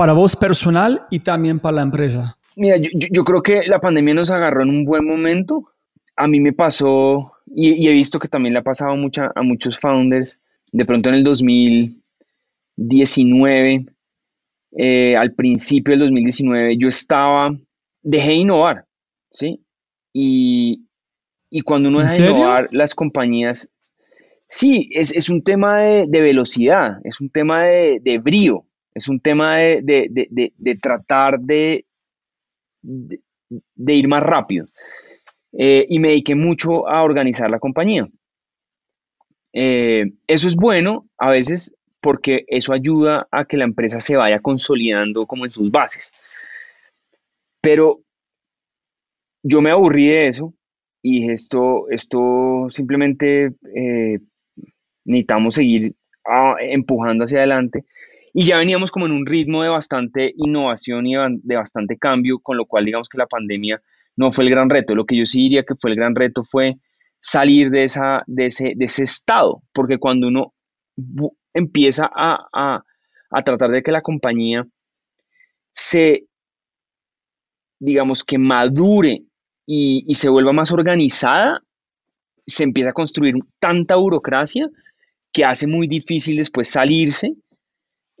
[0.00, 2.38] Para vos personal y también para la empresa.
[2.56, 5.70] Mira, yo, yo creo que la pandemia nos agarró en un buen momento
[6.20, 9.78] a mí me pasó, y, he visto que también le ha pasado mucha, a muchos
[9.78, 10.38] founders,
[10.70, 13.86] de pronto en el 2019,
[14.76, 17.56] eh, al principio del 2019, yo estaba,
[18.02, 18.84] dejé de innovar,
[19.32, 19.64] ¿sí?
[20.12, 20.84] Y,
[21.64, 23.70] cuando uno deja de innovar, las compañías,
[24.46, 30.78] sí, es, un tema de, velocidad, es un tema de, brío, es un tema de,
[30.80, 31.84] tratar de,
[32.82, 34.66] de ir más rápido.
[35.52, 38.08] Eh, y me dediqué mucho a organizar la compañía.
[39.52, 44.38] Eh, eso es bueno a veces porque eso ayuda a que la empresa se vaya
[44.38, 46.12] consolidando como en sus bases.
[47.60, 48.00] Pero
[49.42, 50.54] yo me aburrí de eso
[51.02, 54.20] y dije, esto, esto simplemente eh,
[55.04, 55.94] necesitamos seguir
[56.26, 57.84] ah, empujando hacia adelante.
[58.32, 62.56] Y ya veníamos como en un ritmo de bastante innovación y de bastante cambio, con
[62.56, 63.82] lo cual digamos que la pandemia
[64.16, 64.94] no fue el gran reto.
[64.94, 66.76] Lo que yo sí diría que fue el gran reto fue
[67.20, 70.54] salir de, esa, de, ese, de ese estado, porque cuando uno
[71.52, 72.82] empieza a,
[73.44, 74.66] tratar de que la compañía
[75.72, 76.26] se,
[77.78, 79.24] digamos que madure
[79.66, 81.62] y, se vuelva más organizada,
[82.46, 84.68] se empieza a construir tanta burocracia
[85.32, 87.34] que hace muy difícil después salirse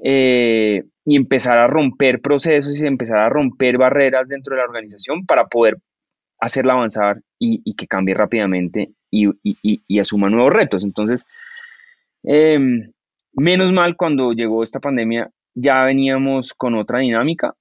[0.02, 5.26] eh, y empezar a romper procesos y empezar a romper barreras dentro de la organización
[5.26, 5.78] para poder
[6.40, 10.84] hacerla avanzar y, que cambie rápidamente y, asuma nuevos retos.
[10.84, 11.26] Entonces,
[12.22, 12.90] em,
[13.32, 17.54] menos mal cuando llegó esta pandemia ya veníamos con otra dinámica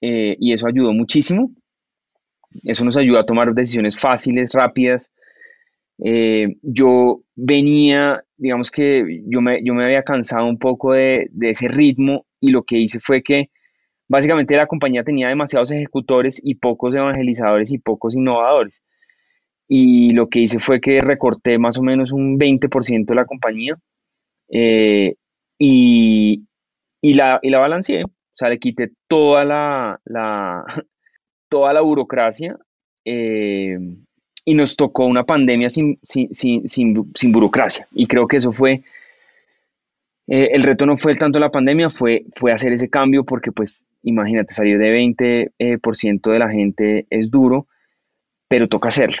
[0.00, 1.50] eh, y eso ayudó muchísimo.
[2.62, 5.10] Eso nos ayudó a tomar decisiones fáciles, rápidas.
[6.04, 11.50] Eh, yo venía, digamos que yo me, yo me había cansado un poco de, de
[11.50, 13.50] ese ritmo y lo que hice fue que
[14.08, 18.82] básicamente la compañía tenía demasiados ejecutores y pocos evangelizadores y pocos innovadores.
[19.68, 23.76] y lo que hice fue que recorté más o menos un 20% de la compañía
[24.50, 25.16] eh,
[25.58, 26.46] y,
[27.02, 28.04] y, la, y la balanceé.
[28.04, 30.64] O sea, le quité toda la, la
[31.50, 32.56] toda la burocracia
[33.04, 33.78] eh,
[34.46, 36.66] y nos tocó una pandemia sin, sin, sin,
[37.14, 37.86] sin, burocracia.
[37.92, 38.82] Y creo que eso fue,
[40.28, 43.88] eh, el reto no fue tanto la pandemia, fue, fue hacer ese cambio porque pues
[44.02, 47.66] imagínate, salir de 20% por ciento de la gente es duro,
[48.48, 49.18] pero toca hacerlo.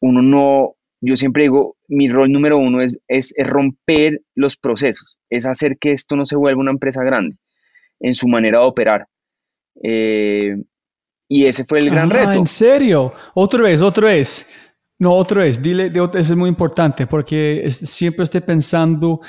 [0.00, 5.44] uno no, yo siempre digo, mi rol número uno es, es, romper los procesos, es
[5.44, 7.36] hacer que esto no se vuelva una empresa grande
[8.00, 9.06] en su manera de operar.
[9.82, 10.56] Eh,
[11.28, 12.32] y ese fue el gran reto.
[12.32, 13.12] ¿En serio?
[13.34, 14.46] Otra vez, otra vez.
[14.98, 15.60] No, otra vez.
[15.60, 19.20] Dile, de otra, eso es muy importante porque siempre estoy pensando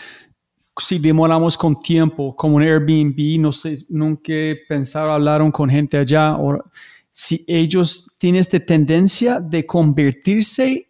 [0.79, 4.33] si demoramos con tiempo, como un Airbnb, no sé, nunca
[4.67, 6.63] pensaron, hablaron con gente allá, o
[7.11, 10.88] si ellos tienen esta tendencia de convertirse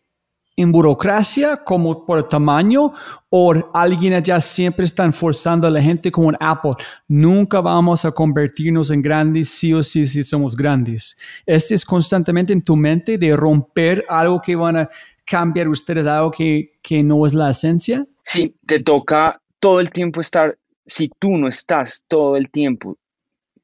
[0.61, 2.91] en burocracia como por tamaño
[3.29, 6.71] o alguien allá siempre están forzando a la gente como en Apple.
[7.07, 11.17] Nunca vamos a convertirnos en grandes sí o sí si somos grandes.
[11.45, 14.89] Este es constantemente en tu mente de romper algo que van a
[15.25, 18.03] cambiar ustedes, algo que, que no es la esencia.
[18.23, 22.97] Sí, te toca todo el tiempo estar, si tú no estás todo el tiempo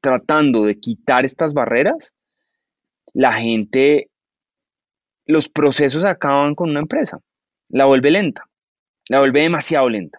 [0.00, 2.14] tratando de quitar estas barreras,
[3.12, 4.08] la gente
[5.26, 7.20] los procesos acaban con una empresa,
[7.68, 8.44] la vuelve lenta,
[9.08, 10.18] la vuelve demasiado lenta.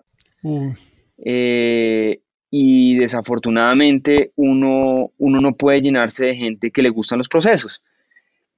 [1.24, 7.82] Eh, y desafortunadamente uno, uno no puede llenarse de gente que le gustan los procesos.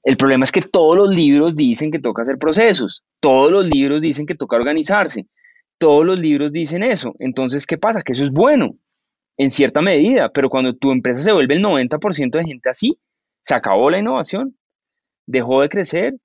[0.04, 4.02] El problema es que todos los libros dicen que toca hacer procesos, todos los libros
[4.02, 5.28] dicen que toca organizarse,
[5.78, 7.16] todos los libros dicen eso.
[7.20, 8.02] Entonces, ¿qué pasa?
[8.02, 8.76] Que eso es bueno
[9.38, 12.98] en cierta medida, pero cuando tu empresa se vuelve el 90% de gente así,
[13.42, 14.58] se acabó la innovación,
[15.26, 16.16] dejó de crecer,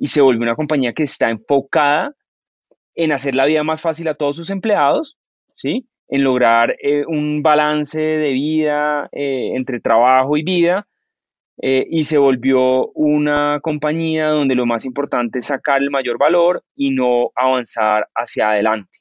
[0.00, 2.14] y se volvió una compañía que está enfocada
[2.94, 5.18] en hacer la vida más fácil a todos sus empleados,
[5.56, 5.86] ¿sí?
[6.08, 10.88] en lograr eh, un balance de vida eh, entre trabajo y vida,
[11.60, 16.64] eh, y se volvió una compañía donde lo más importante es sacar el mayor valor
[16.74, 18.98] y no avanzar hacia adelante.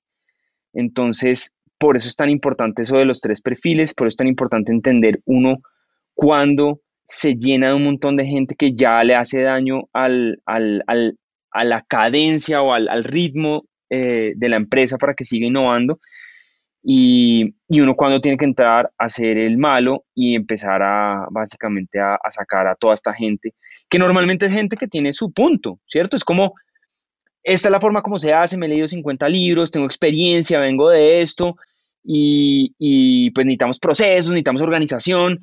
[0.73, 4.27] Entonces, por eso es tan importante eso de los tres perfiles, por eso es tan
[4.27, 5.59] importante entender uno
[6.13, 11.63] cuándo se llena de un montón de gente que ya le hace daño al, a
[11.63, 15.99] la cadencia o al, ritmo eh, de la empresa para que siga innovando.
[16.83, 22.17] Y, uno cuando tiene que entrar a ser el malo y empezar a básicamente a,
[22.29, 23.55] sacar a toda esta gente,
[23.89, 26.15] que normalmente es gente que tiene su punto, ¿cierto?
[26.15, 26.53] Es como,
[27.41, 30.89] esta es la forma como se hace, me he leído 50 libros, tengo experiencia, vengo
[30.89, 31.55] de esto,
[32.03, 35.39] y, y pues necesitamos procesos, necesitamos organización,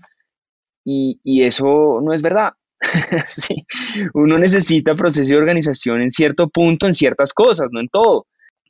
[0.86, 2.52] y, eso no es verdad.
[4.14, 8.26] Uno necesita proceso de organización en cierto punto, en ciertas cosas, no en todo.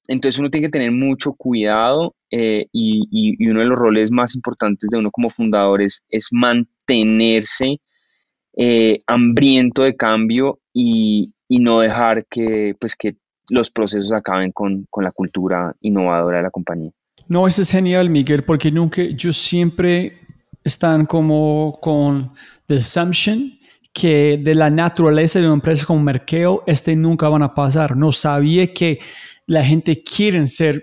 [0.08, 4.88] Entonces uno tiene que tener mucho cuidado eh, y, uno de los roles más importantes
[4.88, 7.80] de uno como fundador es, mantenerse
[8.56, 13.16] eh, hambriento de cambio y, no dejar que, pues, que
[13.50, 16.92] los procesos acaben con, con la cultura innovadora de la compañía.
[17.28, 20.25] No, eso es genial, Miguel, porque nunca, yo siempre
[20.66, 22.32] están como con
[22.66, 23.52] the assumption
[23.92, 27.96] que de la naturaleza de una empresa como Merkeo, este nunca van a pasar.
[27.96, 28.98] No sabía que
[29.46, 30.82] la gente quiere ser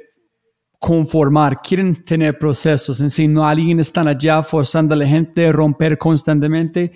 [0.79, 3.01] conformar, quieren tener procesos.
[3.01, 6.91] En sí, no alguien está allá forzando a la gente a romper constantemente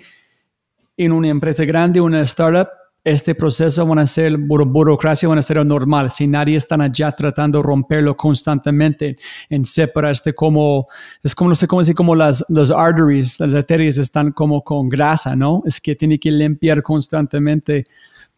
[0.96, 2.68] en una empresa grande, una startup
[3.10, 6.10] este proceso van a ser, burocracia van a ser normal.
[6.10, 9.16] Si nadie está allá tratando de romperlo constantemente,
[9.48, 10.86] en separar este como,
[11.22, 14.88] es como, no sé cómo decir, como las, las arteries, las arterias están como con
[14.88, 15.62] grasa, ¿no?
[15.66, 17.86] Es que tiene que limpiar constantemente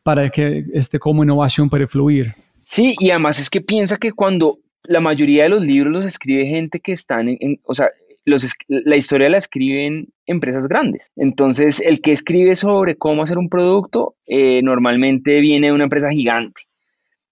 [0.02, 2.34] para que este como innovación pueda fluir.
[2.62, 6.46] Sí, y además es que piensa que cuando la mayoría de los libros los escribe
[6.46, 7.90] gente que están en o sea,
[8.24, 11.10] la historia la escriben empresas grandes.
[11.16, 16.10] Entonces, el que escribe sobre cómo hacer un producto eh, normalmente viene de una empresa
[16.10, 16.62] gigante.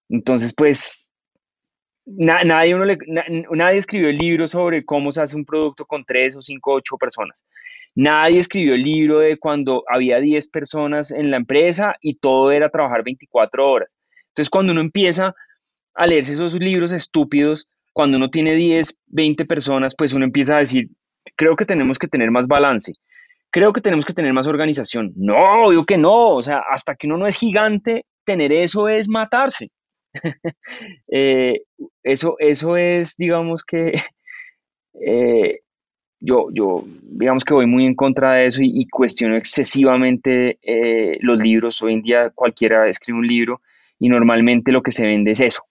[0.09, 1.09] Entonces, pues,
[2.05, 2.85] nadie, uno
[3.55, 6.97] nadie escribió el libro sobre cómo se hace un producto con tres o cinco, ocho
[6.97, 7.45] personas.
[7.95, 12.69] Nadie escribió el libro de cuando había 10 personas en la empresa y todo era
[12.69, 13.97] trabajar 24 horas.
[14.29, 15.35] Entonces, cuando uno empieza
[15.95, 20.59] a leerse esos libros estúpidos, cuando uno tiene 10, 20 personas, pues uno empieza a
[20.59, 20.89] decir,
[21.35, 22.93] creo que tenemos que tener más balance,
[23.51, 25.13] creo que tenemos que tener más organización.
[25.15, 29.07] No, digo que no, o sea, hasta que uno no es gigante, tener eso es
[29.07, 29.71] matarse.
[31.11, 31.61] Eh,
[32.03, 33.93] eso, eso es, digamos que,
[35.05, 35.59] eh,
[36.19, 41.41] yo, yo, digamos que voy muy en contra de eso y, cuestiono excesivamente eh, los
[41.41, 41.81] libros.
[41.81, 43.61] Hoy en día cualquiera escribe un libro
[43.99, 45.63] y normalmente lo que se vende es eso.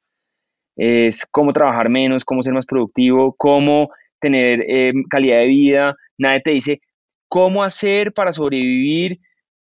[0.78, 5.96] Es cómo trabajar menos, cómo ser más productivo, cómo tener eh, calidad de vida.
[6.16, 6.80] Nadie te dice
[7.28, 9.18] cómo hacer para sobrevivir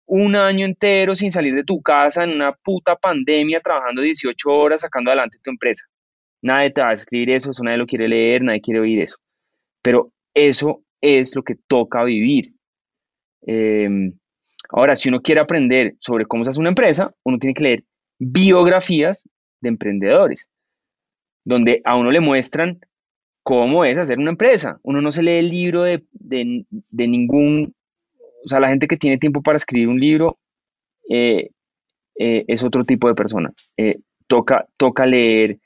[0.07, 4.81] un año entero sin salir de tu casa en una puta pandemia, trabajando 18 horas,
[4.81, 5.87] sacando adelante tu empresa.
[6.43, 9.17] Nadie te va a escribir eso, eso nadie lo quiere leer, nadie quiere oír eso.
[9.83, 12.55] Pero eso es lo que toca vivir.
[13.43, 14.13] Em,
[14.71, 17.85] ahora, si uno quiere aprender sobre cómo se hace una empresa, uno tiene que leer
[18.19, 19.29] biografías
[19.61, 20.49] de emprendedores,
[21.45, 22.81] donde a uno le muestran
[23.43, 24.79] cómo es hacer una empresa.
[24.83, 26.05] Uno no se lee el libro de,
[26.93, 27.75] ningún,
[28.45, 30.39] o sea, la gente que tiene tiempo para escribir un libro
[31.09, 31.51] eh,
[32.19, 33.53] eh, es otro tipo de persona.
[33.77, 35.59] Eh, toca, toca leer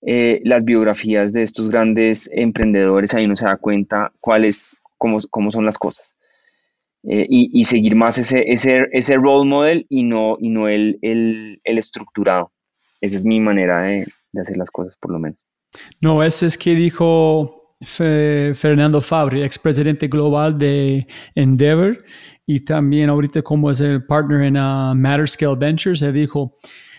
[0.00, 5.64] las biografías de estos grandes emprendedores, ahí uno se da cuenta cuáles, cómo, cómo son
[5.64, 6.14] las cosas.
[7.02, 11.78] y, seguir más ese, ese, ese role model y no, y no el, el, el
[11.78, 12.52] estructurado.
[13.00, 15.38] Esa es mi manera de, de hacer las cosas, por lo menos.
[16.00, 22.04] No, ese es que dijo Fernando Fabri, expresidente global de Endeavor
[22.46, 26.54] y también ahorita como es el partner en uh, Matter Scale Ventures, dijo,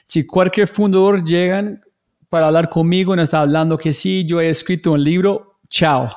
[0.05, 1.81] si cualquier fundador llega
[2.29, 6.09] para hablar conmigo y está hablando que sí, yo he escrito un libro, chao.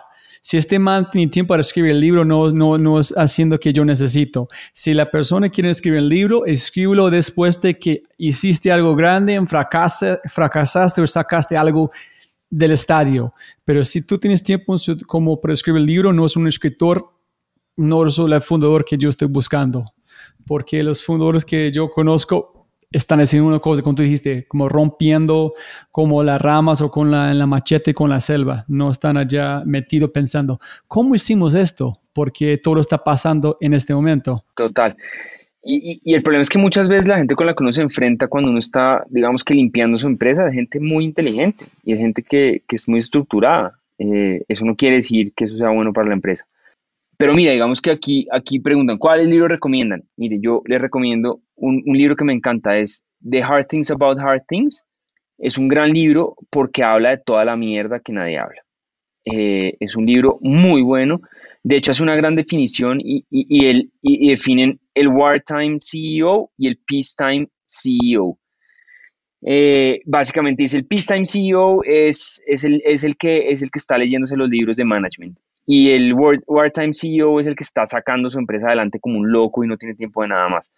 [0.44, 3.72] Si este man tiene tiempo para escribir el libro, no, no, no es haciendo que
[3.72, 4.48] yo necesito.
[4.72, 11.00] Si la persona quiere escribir el libro, escríbelo después de que hiciste algo grande, fracasaste
[11.00, 11.92] o sacaste algo
[12.50, 13.32] del estadio.
[13.64, 14.74] Pero si tú tienes tiempo
[15.06, 17.08] como para escribir el libro, no es un escritor,
[17.76, 19.84] no es el fundador que yo estoy buscando.
[20.44, 22.51] Porque los fundadores que yo conozco
[22.92, 25.54] están haciendo una cosa, como tú dijiste, como rompiendo
[25.90, 28.64] como las ramas o con la, la machete con la selva.
[28.68, 31.98] No están allá metidos pensando, ¿cómo hicimos esto?
[32.12, 34.44] Porque todo está pasando en este momento.
[34.54, 34.96] Total.
[35.64, 38.26] Y, el problema es que muchas veces la gente con la que uno se enfrenta
[38.26, 42.22] cuando uno está, digamos que limpiando su empresa, es gente muy inteligente y es gente
[42.22, 43.78] que, es muy estructurada.
[43.98, 46.46] Eh, eso no quiere decir que eso sea bueno para la empresa.
[47.22, 50.02] Pero mira, digamos que aquí, aquí preguntan, ¿cuál libro recomiendan?
[50.16, 54.42] Mire, yo les recomiendo un, libro que me encanta, es The Hard Things About Hard
[54.48, 54.82] Things.
[55.38, 58.60] Es un gran libro porque habla de toda la mierda que nadie habla.
[59.24, 61.20] Eh, es un libro muy bueno.
[61.62, 63.24] De hecho, hace una gran definición y,
[63.66, 68.36] el, definen el wartime CEO y el peacetime CEO.
[69.46, 73.78] Eh, básicamente dice el peacetime CEO es, es, el, es, el que, es el que
[73.78, 78.28] está leyéndose los libros de management y el wartime CEO es el que está sacando
[78.30, 80.72] su empresa adelante como un loco y no tiene tiempo de nada más.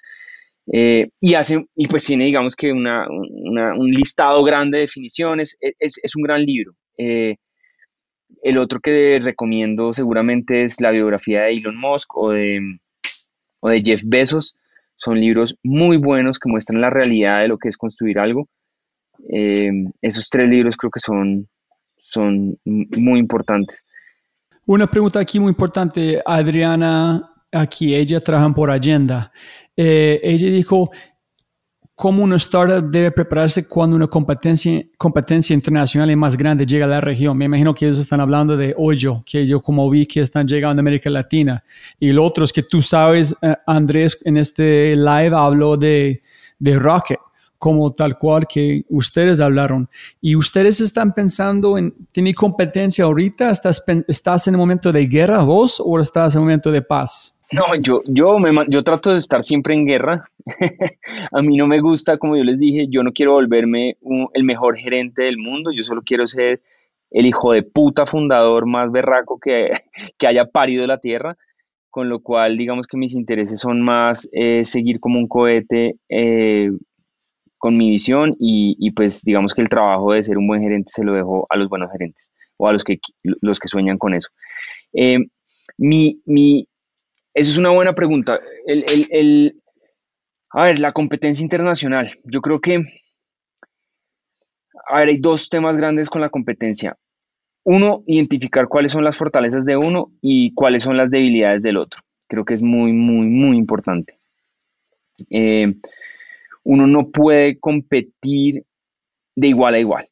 [0.72, 5.56] Eh, y, hace, y pues tiene, digamos que una, un listado grande de definiciones.
[5.60, 6.72] E, es, es un gran libro.
[6.98, 7.36] Eh,
[8.42, 12.60] el otro que recomiendo seguramente es la biografía de Elon Musk o de,
[13.60, 14.54] o de Jeff Bezos.
[14.96, 18.48] Son libros muy buenos que muestran la realidad de lo que es construir algo.
[19.30, 19.70] Eh,
[20.02, 21.48] esos tres libros creo que son,
[21.96, 23.82] son muy importantes.
[24.66, 29.30] Una pregunta aquí muy importante, Adriana, aquí ella trabaja por agenda.
[29.76, 30.90] Eh, ella dijo,
[31.94, 36.88] cómo una startup debe prepararse cuando una competencia, competencia internacional y más grande llega a
[36.88, 37.36] la región.
[37.36, 40.80] Me imagino que ellos están hablando de Hoyo, que yo como vi que están llegando
[40.80, 41.62] a América Latina.
[42.00, 46.20] Y lo otro es que tú sabes, eh, Andrés, en este live habló de,
[46.58, 47.18] de Rocket
[47.64, 49.88] como tal cual que ustedes hablaron.
[50.20, 53.48] Y ustedes están pensando en, ¿tiene competencia ahorita?
[53.48, 57.42] ¿Estás, ¿Estás en un momento de guerra vos o estás en un momento de paz?
[57.52, 60.28] No, yo, yo, me, yo trato de estar siempre en guerra.
[61.32, 63.96] a mí no me gusta, como yo les dije, yo no quiero volverme
[64.34, 66.60] el mejor gerente del mundo, yo solo quiero ser
[67.10, 69.72] el hijo de puta fundador más berraco que,
[70.18, 71.38] que haya parido la tierra,
[71.88, 76.70] con lo cual digamos que mis intereses son más eh, seguir como un cohete eh,
[77.64, 81.02] con mi visión y, pues digamos que el trabajo de ser un buen gerente se
[81.02, 84.28] lo dejo a los buenos gerentes o a los que, los que sueñan con eso.
[84.92, 85.16] Eh,
[85.78, 86.68] mi, mi,
[87.32, 88.38] esa es una buena pregunta.
[88.66, 89.62] El,
[90.50, 92.12] a ver, la competencia internacional.
[92.24, 92.84] Yo creo que,
[94.86, 96.98] a ver, hay dos temas grandes con la competencia.
[97.62, 102.02] Uno, identificar cuáles son las fortalezas de uno y cuáles son las debilidades del otro.
[102.28, 104.18] Creo que es muy, muy, muy importante.
[105.30, 105.72] Eh,
[106.64, 108.64] uno no puede competir
[109.36, 110.08] de igual a igual.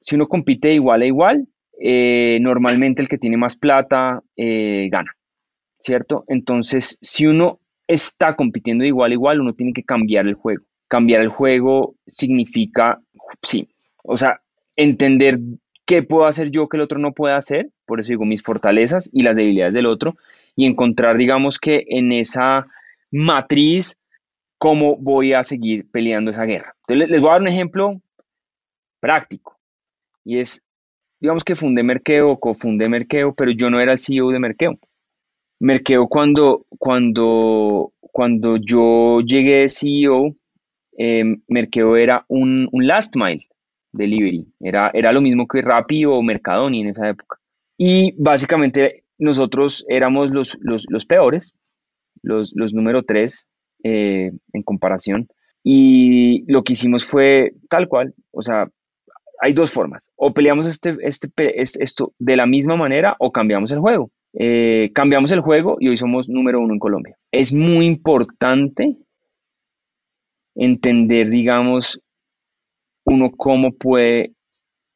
[0.00, 1.46] Si uno compite de igual a igual,
[1.80, 5.16] eh, normalmente el que tiene más plata eh, gana.
[5.86, 6.24] ¿cierto?
[6.26, 10.64] Entonces, si uno está compitiendo de igual a igual, uno tiene que cambiar el juego.
[10.88, 13.00] Cambiar el juego significa,
[13.42, 13.68] sí,
[14.02, 14.40] o sea,
[14.74, 15.38] entender
[15.86, 19.08] qué puedo hacer yo que el otro no pueda hacer, por eso digo mis fortalezas
[19.12, 20.16] y las debilidades del otro,
[20.56, 22.66] y encontrar, digamos que en esa
[23.12, 23.96] matriz,
[24.58, 26.74] cómo voy a seguir peleando esa guerra.
[26.80, 28.00] Entonces les voy a dar un ejemplo
[29.00, 29.56] práctico,
[30.24, 30.60] y es,
[31.20, 34.78] digamos que fundé Merkeo o cofundé Merkeo, pero yo no era el CEO de Merkeo.
[35.60, 40.34] Merkeo cuando, cuando, cuando yo llegué de CEO,
[40.98, 43.46] eh, Merkeo era un, un last mile
[43.92, 44.46] delivery.
[44.60, 47.38] Era, era lo mismo que Rappi o Mercadoni en esa época.
[47.78, 51.54] Y básicamente nosotros éramos los, los, peores,
[52.22, 53.46] los, los número tres
[53.82, 55.28] eh, en comparación.
[55.62, 58.68] Y lo que hicimos fue tal cual, o sea,
[59.40, 60.10] hay dos formas.
[60.16, 61.30] O peleamos este, este,
[61.82, 64.10] esto de la misma manera o cambiamos el juego.
[64.38, 67.16] Eh, cambiamos el juego y hoy somos número uno en Colombia.
[67.32, 68.96] Es muy importante
[70.54, 72.00] entender, digamos,
[73.04, 74.32] uno cómo puede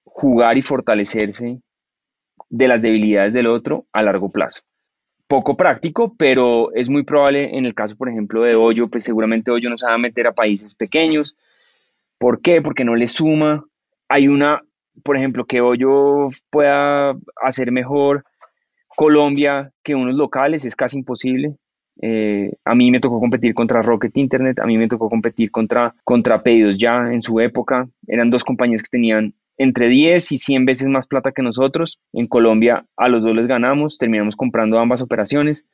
[0.04, 1.60] jugar y fortalecerse
[2.48, 4.60] de las debilidades del otro a largo plazo.
[5.30, 9.52] Poco práctico, pero es muy probable en el caso, por ejemplo, de Hoyo, pues seguramente
[9.52, 11.36] Hoyo no se va a meter a países pequeños.
[12.18, 12.60] ¿Por qué?
[12.60, 13.64] Porque no le suma.
[14.08, 14.60] Hay una,
[15.04, 18.24] por ejemplo, que Hoyo pueda hacer mejor
[18.88, 21.54] Colombia que unos locales, es casi imposible.
[22.02, 25.94] Eh, a mí me tocó competir contra Rocket Internet, a mí me tocó competir contra,
[26.02, 27.88] contra Pedidos Ya en su época.
[28.08, 31.98] Eran dos compañías que tenían entre 10 y 100 veces más plata que nosotros.
[32.14, 35.66] En Colombia a los dos les ganamos, terminamos comprando ambas operaciones.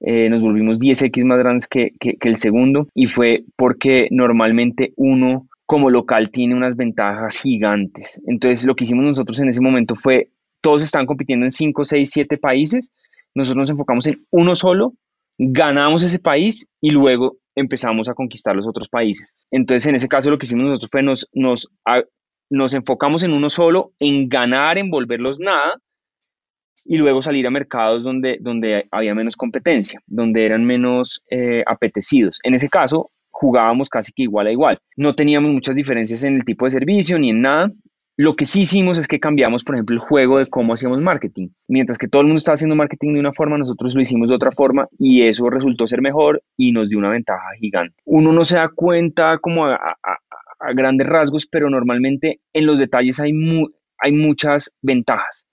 [0.00, 5.46] Eh, nos volvimos 10x más grandes que, que, el segundo y fue porque normalmente uno
[5.64, 8.20] como local tiene unas ventajas gigantes.
[8.26, 12.10] Entonces lo que hicimos nosotros en ese momento fue, todos estaban compitiendo en 5, 6,
[12.12, 12.90] 7 países,
[13.32, 14.94] nosotros nos enfocamos en uno solo
[15.42, 19.36] ganamos ese país y luego empezamos a conquistar los otros países.
[19.50, 21.70] Entonces, en ese caso, lo que hicimos nosotros fue nos, nos,
[22.50, 25.80] nos enfocamos en uno solo, en ganar, en volverlos nada,
[26.84, 32.38] y luego salir a mercados donde, donde había menos competencia, donde eran menos eh, apetecidos.
[32.42, 34.78] En ese caso, jugábamos casi que igual a igual.
[34.96, 37.70] No teníamos muchas diferencias en el tipo de servicio ni en nada,
[38.20, 41.48] lo que sí hicimos es que cambiamos, por ejemplo, el juego de cómo hacíamos marketing.
[41.68, 44.34] Mientras que todo el mundo estaba haciendo marketing de una forma, nosotros lo hicimos de
[44.34, 47.94] otra forma y eso resultó ser mejor y nos dio una ventaja gigante.
[48.04, 49.64] Uno no se da cuenta como
[50.74, 53.32] grandes rasgos, pero normalmente en los detalles hay,
[53.98, 55.46] hay muchas ventajas.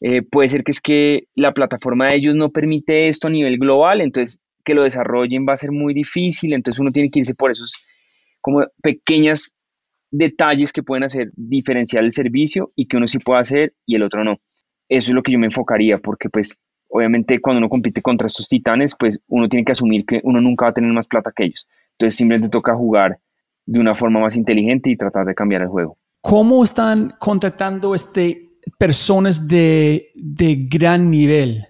[0.00, 3.58] Eh, puede ser que es que la plataforma de ellos no permite esto a nivel
[3.58, 7.34] global, entonces que lo desarrollen va a ser muy difícil, entonces uno tiene que irse
[7.34, 7.86] por esos
[8.40, 9.54] como pequeñas
[10.10, 14.02] detalles que pueden hacer diferenciar el servicio y que uno sí puede hacer y el
[14.02, 14.36] otro no.
[14.88, 18.48] Eso es lo que yo me enfocaría porque pues obviamente cuando uno compite contra estos
[18.48, 21.44] titanes pues uno tiene que asumir que uno nunca va a tener más plata que
[21.44, 21.66] ellos.
[21.92, 23.18] Entonces simplemente toca jugar
[23.66, 25.96] de una forma más inteligente y tratar de cambiar el juego.
[26.20, 31.64] ¿Cómo están contactando este, personas de, de gran nivel?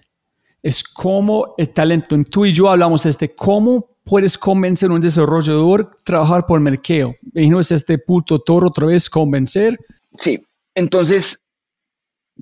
[0.61, 2.15] Es como el talento.
[2.29, 6.59] Tú y yo hablamos de este, cómo puedes convencer a un desarrollador a trabajar por
[6.59, 7.15] mercado.
[7.33, 9.77] Y no es este puto toro otra vez convencer.
[10.17, 11.43] Sí, entonces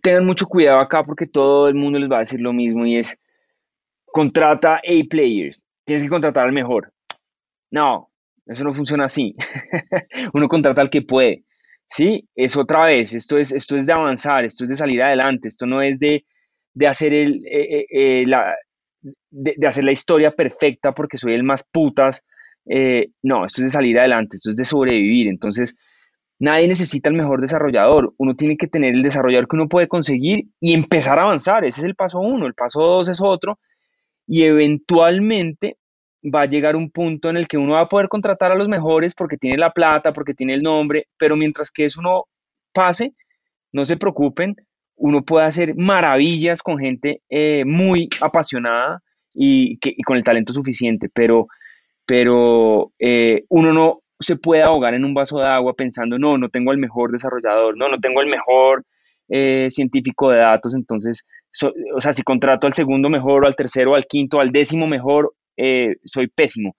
[0.02, 2.98] tengan mucho cuidado acá porque todo el mundo les va a decir lo mismo y
[2.98, 3.18] es
[4.06, 6.92] contrata A players, tienes que contratar al mejor.
[7.70, 8.11] No,
[8.52, 9.36] eso no funciona así.
[10.34, 11.46] Uno contrata al que puede.
[11.88, 15.50] Sí, es otra vez, esto es, esto es de avanzar, esto es de salir adelante,
[15.50, 16.24] esto no es de,
[16.88, 18.56] hacer el, eh, eh, eh, la,
[19.02, 22.24] de, hacer la historia perfecta porque soy el más putas.
[23.24, 25.28] No, esto es de salir adelante, esto es de sobrevivir.
[25.28, 25.76] Entonces,
[26.40, 28.14] nadie necesita el mejor desarrollador.
[28.18, 31.66] Uno tiene que tener el desarrollador que uno puede conseguir y empezar a avanzar.
[31.66, 32.48] Ese es el paso uno.
[32.48, 33.60] El paso dos es otro.
[34.28, 35.78] Y eventualmente
[36.24, 38.68] va a llegar un punto en el que uno va a poder contratar a los
[38.68, 42.26] mejores porque tiene la plata, porque tiene el nombre, pero mientras que eso no
[42.74, 43.14] pase,
[43.72, 44.56] no se preocupen,
[44.96, 49.02] uno puede hacer maravillas con gente eh, muy apasionada
[49.34, 51.48] y, que, con el talento suficiente, pero,
[52.06, 56.50] pero eh, uno no se puede ahogar en un vaso de agua pensando, no, no
[56.50, 58.86] tengo el mejor desarrollador, no, no tengo el mejor
[59.30, 61.24] eh, científico de datos, entonces,
[61.96, 65.34] o sea, si contrato al segundo mejor, o al tercero, al quinto, al décimo mejor,
[66.06, 66.76] soy pésimo.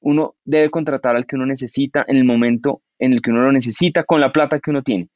[0.00, 3.52] Uno debe contratar al que uno necesita en el momento en el que uno lo
[3.52, 5.08] necesita, con la plata que uno tiene.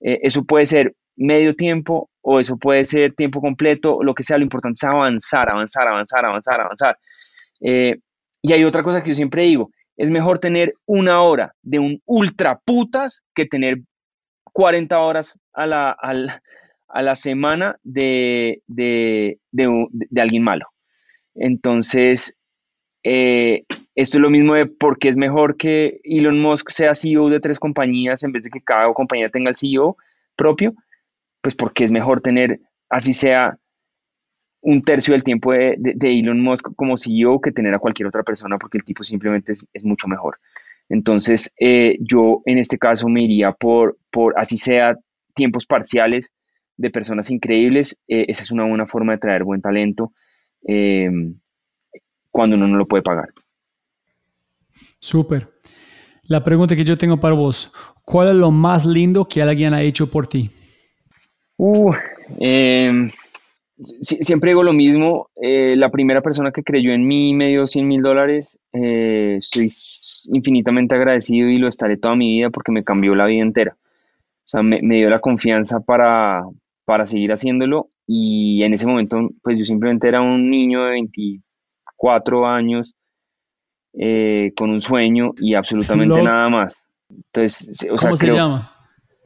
[0.00, 4.44] eso puede ser medio tiempo o eso puede ser tiempo completo, lo que sea, lo
[4.44, 6.98] importante es avanzar, avanzar, avanzar, avanzar, avanzar.
[7.60, 7.96] Eh,
[8.40, 12.00] y hay otra cosa que yo siempre digo, es mejor tener una hora de un
[12.06, 13.78] ultra putas que tener
[14.52, 19.38] 40 horas a la, a la, semana de, de,
[20.16, 20.66] alguien malo.
[21.34, 22.36] Entonces,
[23.04, 23.64] eh,
[23.94, 27.40] esto es lo mismo de por qué es mejor que Elon Musk sea CEO de
[27.40, 29.96] tres compañías en vez de que cada compañía tenga el CEO
[30.36, 30.74] propio
[31.42, 33.58] pues porque es mejor tener, así sea,
[34.62, 38.56] un tercio del tiempo de, Elon Musk como CEO que tener a cualquier otra persona
[38.58, 40.38] porque el tipo simplemente es, mucho mejor.
[40.88, 44.96] Entonces, eh, yo en este caso me iría por, por, así sea,
[45.34, 46.32] tiempos parciales
[46.76, 47.98] de personas increíbles.
[48.06, 50.12] Eh, esa es una buena forma de traer buen talento
[50.66, 51.10] eh,
[52.30, 53.28] cuando uno no lo puede pagar.
[54.98, 55.48] Súper.
[56.28, 57.72] La pregunta que yo tengo para vos,
[58.04, 60.50] ¿cuál es lo más lindo que alguien ha hecho por ti?
[61.56, 61.92] Uh,
[62.38, 63.10] em,
[64.00, 67.86] siempre digo lo mismo, eh, la primera persona que creyó en mí me dio 100
[67.86, 69.68] mil dólares, eh, estoy
[70.34, 73.76] infinitamente agradecido y lo estaré toda mi vida porque me cambió la vida entera.
[74.44, 76.42] O sea, me, dio la confianza para,
[76.84, 82.46] para seguir haciéndolo y en ese momento pues yo simplemente era un niño de 24
[82.46, 82.94] años
[83.94, 86.86] eh, con un sueño y absolutamente nada más.
[87.10, 88.72] Entonces, o ¿Cómo se llama?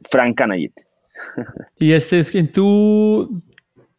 [0.09, 0.73] Frank Canayet.
[1.79, 3.41] y este es que tú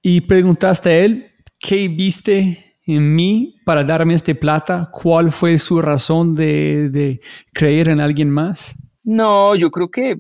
[0.03, 5.81] y preguntaste a él qué viste en mí para darme este plata, cuál fue su
[5.83, 7.20] razón de, de
[7.53, 8.74] creer en alguien más.
[9.05, 10.16] No, yo creo que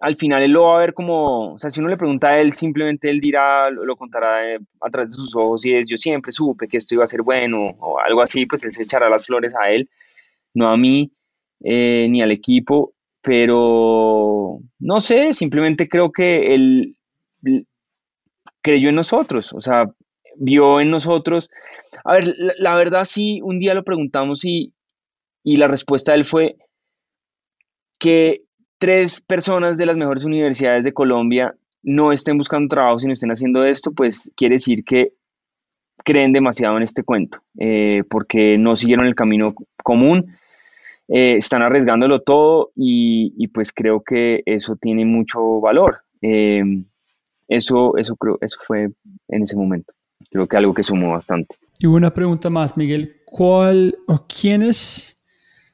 [0.00, 2.40] al final él lo va a ver como, o sea, si uno le pregunta a
[2.40, 5.96] él, simplemente él dirá, lo, contará eh, a través de sus ojos y es, yo
[5.96, 9.10] siempre supe que esto iba a ser bueno o algo así, pues él se echará
[9.10, 9.88] las flores a él,
[10.54, 11.12] no a mí
[11.62, 16.96] eh, ni al equipo, pero no sé, simplemente creo que él
[18.62, 19.90] creyó en nosotros, o sea,
[20.36, 21.50] vio en nosotros.
[22.04, 24.72] A ver, la, verdad sí, un día lo preguntamos y,
[25.44, 26.56] y la respuesta de él fue
[27.98, 28.44] que
[28.80, 33.64] tres personas de las mejores universidades de Colombia no estén buscando trabajo, sino estén haciendo
[33.64, 35.12] esto, pues quiere decir que
[36.02, 39.54] creen demasiado en este cuento, eh, porque no siguieron el camino
[39.84, 40.34] común,
[41.08, 45.98] eh, están arriesgándolo todo y, pues creo que eso tiene mucho valor.
[46.22, 46.62] Eh,
[47.48, 48.90] eso, eso creo, eso fue
[49.28, 49.92] en ese momento.
[50.30, 51.56] Creo que algo que sumó bastante.
[51.78, 53.16] Y una pregunta más, Miguel.
[53.26, 55.19] ¿Cuál o quiénes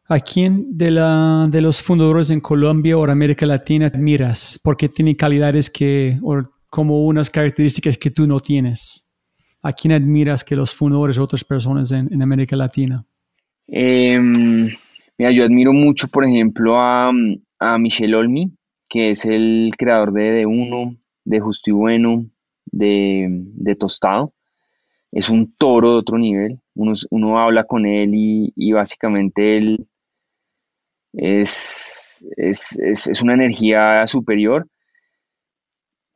[0.08, 4.60] ¿A quién de, la, de los fundadores en Colombia o América Latina admiras?
[4.62, 9.18] Porque tiene calidades que, o como unas características que tú no tienes.
[9.62, 13.04] ¿A quién admiras que los fundadores o otras personas en, América Latina?
[13.66, 14.70] Em,
[15.18, 17.10] mira, yo admiro mucho, por ejemplo, a,
[17.58, 18.52] a Michel Olmi,
[18.88, 20.94] que es el creador de De Uno,
[21.24, 22.26] de Justo y Bueno,
[22.66, 24.32] de, de Tostado.
[25.10, 26.60] Es un toro de otro nivel.
[26.74, 29.88] Uno, uno habla con él y, y básicamente él
[31.16, 34.66] es, es, una energía superior.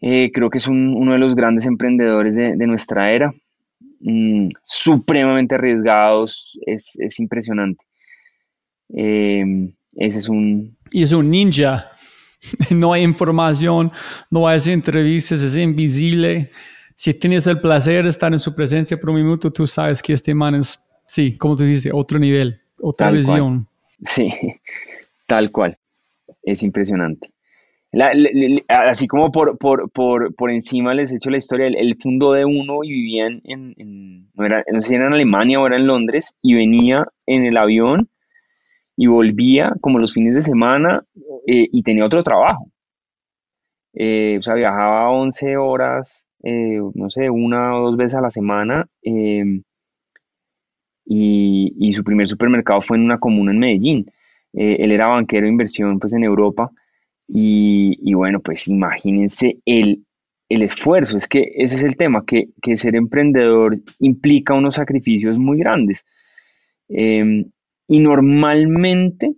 [0.00, 3.32] Eh, creo que es uno de los grandes emprendedores de, nuestra era,
[4.00, 7.84] mm, supremamente arriesgados, es, impresionante.
[8.94, 10.76] Eh, ese es un...
[10.90, 11.90] Y es un ninja.
[12.74, 13.92] No hay información,
[14.30, 16.50] no hay entrevistas, es invisible.
[16.94, 20.14] Si tienes el placer de estar en su presencia por un minuto, tú sabes que
[20.14, 23.68] este man es, sí, como tú dices, otro nivel, otra visión.
[24.04, 24.30] Sí,
[25.30, 25.78] Tal cual.
[26.42, 27.30] Es impresionante.
[28.68, 32.90] así como por, por, encima les he hecho la historia, él, fundó de uno y
[32.90, 37.06] vivía en, no, era, sé si era en Alemania o era en Londres, y venía
[37.26, 38.08] en el avión
[38.96, 41.04] y volvía como los fines de semana
[41.46, 42.68] eh, y tenía otro trabajo.
[43.94, 48.30] Eh, o sea, viajaba 11 horas, eh, no sé, una o dos veces a la
[48.30, 48.88] semana.
[49.02, 49.62] y,
[51.06, 54.06] y, su primer supermercado fue en una comuna en Medellín.
[54.52, 56.70] Eh, él era banquero de inversión pues, en Europa.
[57.32, 60.04] Y, bueno, pues imagínense el,
[60.48, 65.58] el, esfuerzo, es que ese es el tema, que, ser emprendedor implica unos sacrificios muy
[65.58, 66.04] grandes.
[66.88, 67.44] Em,
[67.86, 69.32] y normalmente,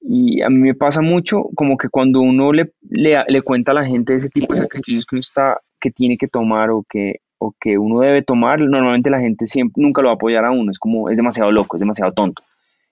[0.00, 3.86] y a mí me pasa mucho, como que cuando uno le, le, cuenta a la
[3.86, 7.52] gente ese tipo de sacrificios que uno está, que tiene que tomar o que, o
[7.60, 10.70] que uno debe tomar, normalmente la gente siempre, nunca lo va a apoyar a uno,
[10.70, 12.40] es como, es demasiado loco, es demasiado tonto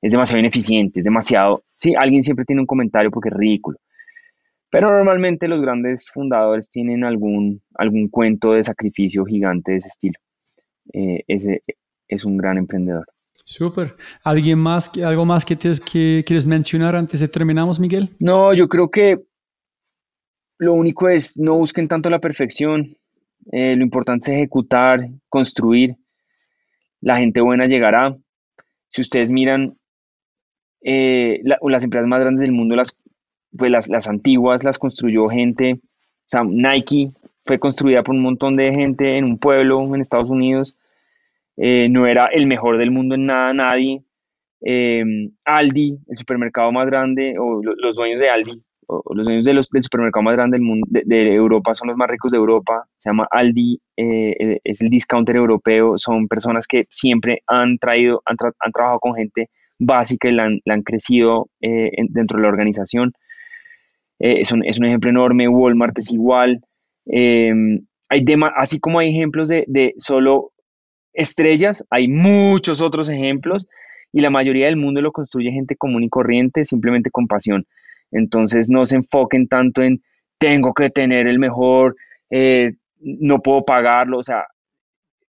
[0.00, 1.60] es demasiado ineficiente, es demasiado...
[1.76, 3.78] Sí, alguien siempre tiene un comentario porque es ridículo.
[4.70, 10.18] Pero normalmente los grandes fundadores tienen algún, algún cuento de sacrificio gigante de ese estilo.
[10.92, 11.62] Eh, ese
[12.06, 13.06] es un gran emprendedor.
[13.44, 13.96] Súper.
[14.24, 18.10] ¿Alguien más, algo más que, te, que quieres mencionar antes de terminamos, Miguel?
[18.20, 19.18] No, yo creo que
[20.58, 22.94] lo único es no busquen tanto la perfección.
[23.50, 25.96] Eh, lo importante es ejecutar, construir.
[27.00, 28.14] La gente buena llegará.
[28.90, 29.78] Si ustedes miran
[30.90, 32.96] eh, las empresas más grandes del mundo, las,
[33.54, 37.10] pues las, antiguas, las construyó gente, o sea, Nike
[37.44, 40.78] fue construida por un montón de gente en un pueblo en Estados Unidos,
[41.58, 44.02] eh, no era el mejor del mundo en nada, nadie.
[44.62, 45.04] Eh,
[45.44, 48.64] Aldi, el supermercado más grande, o los dueños de Aldi,
[49.10, 52.08] los dueños de los, del supermercado más grande del mundo, de, Europa, son los más
[52.08, 57.76] ricos de Europa, se llama Aldi, es el discounter europeo, son personas que siempre han
[57.76, 62.48] traído, han, han trabajado con gente básica y la han, crecido eh, dentro de la
[62.48, 63.12] organización.
[64.18, 66.60] Eh, es, un, es, un, ejemplo enorme, Walmart es igual.
[67.06, 68.24] Em, hay
[68.56, 70.52] así como hay ejemplos de, de solo
[71.12, 73.66] estrellas, hay muchos otros ejemplos
[74.12, 77.66] y la mayoría del mundo lo construye gente común y corriente, simplemente con pasión.
[78.10, 80.00] Entonces no se enfoquen tanto en
[80.38, 81.96] tengo que tener el mejor,
[82.30, 84.44] eh, no puedo pagarlo, o sea,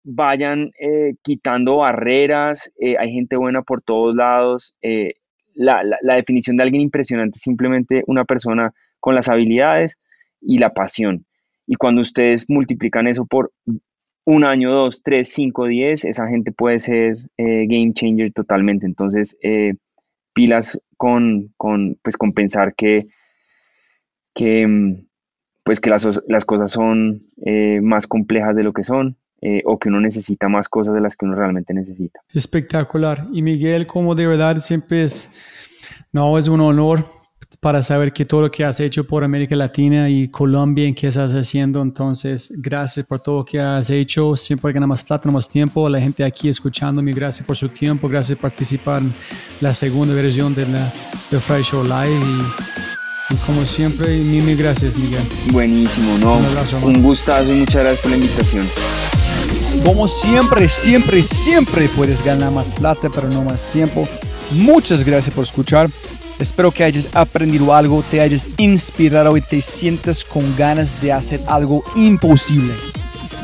[0.09, 4.73] vayan eh, quitando barreras, eh, hay gente buena por todos lados.
[5.53, 9.97] La, la, definición de alguien impresionante es simplemente una persona con las habilidades
[10.39, 11.25] y la pasión.
[11.65, 13.51] Y cuando ustedes multiplican eso por
[14.23, 18.85] un año, dos, tres, cinco, diez, esa gente puede ser game changer totalmente.
[18.85, 19.35] Entonces,
[20.33, 23.07] pilas con, con, pues, con pensar que,
[24.35, 25.07] que, mm,
[25.63, 29.17] pues, que las, las cosas son eh, más complejas de lo que son.
[29.39, 32.21] Eh, o que uno necesita más cosas de las que uno realmente necesita.
[32.33, 33.27] Espectacular.
[33.31, 35.31] Y Miguel, como de verdad siempre es,
[36.11, 37.05] no, es un honor
[37.59, 41.07] para saber que todo lo que has hecho por América Latina y Colombia, en qué
[41.07, 41.81] estás haciendo.
[41.81, 44.35] Entonces, gracias por todo lo que has hecho.
[44.35, 45.87] Siempre gana más plata, más tiempo.
[45.89, 48.07] La gente aquí escuchándome, gracias por su tiempo.
[48.07, 49.13] Gracias por participar en
[49.59, 50.91] la segunda versión de la
[51.31, 52.21] de Fry Show Live.
[53.29, 55.23] Y, como siempre, mil, gracias, Miguel.
[55.51, 56.37] Buenísimo, ¿no?
[56.37, 58.67] Un, un gustazo y muchas gracias por la invitación.
[59.83, 64.07] Como siempre, siempre, siempre puedes ganar más plata, pero no más tiempo.
[64.51, 65.89] Muchas gracias por escuchar.
[66.39, 71.41] Espero que hayas aprendido algo, te hayas inspirado y te sientas con ganas de hacer
[71.47, 72.75] algo imposible.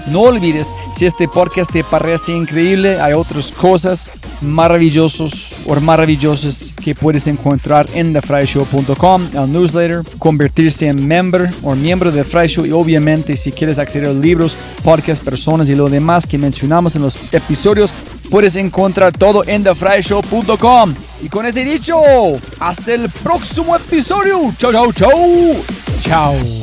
[0.08, 4.12] No olvides, si este podcast te parece increíble, hay otras cosas
[4.44, 12.12] maravillosas o maravillosas que puedes encontrar en thefryshow.com, el newsletter, convertirse en member o miembro
[12.12, 16.38] de Fry y obviamente si quieres acceder a libros, podcasts, personas y lo demás que
[16.38, 17.94] mencionamos en los episodios,
[18.30, 20.94] puedes encontrar todo en thefryshow.com.
[21.22, 22.02] Y con ese dicho,
[22.60, 24.54] hasta el próximo episodio.
[24.58, 25.12] Chao, chao, chao.
[26.02, 26.62] Chao.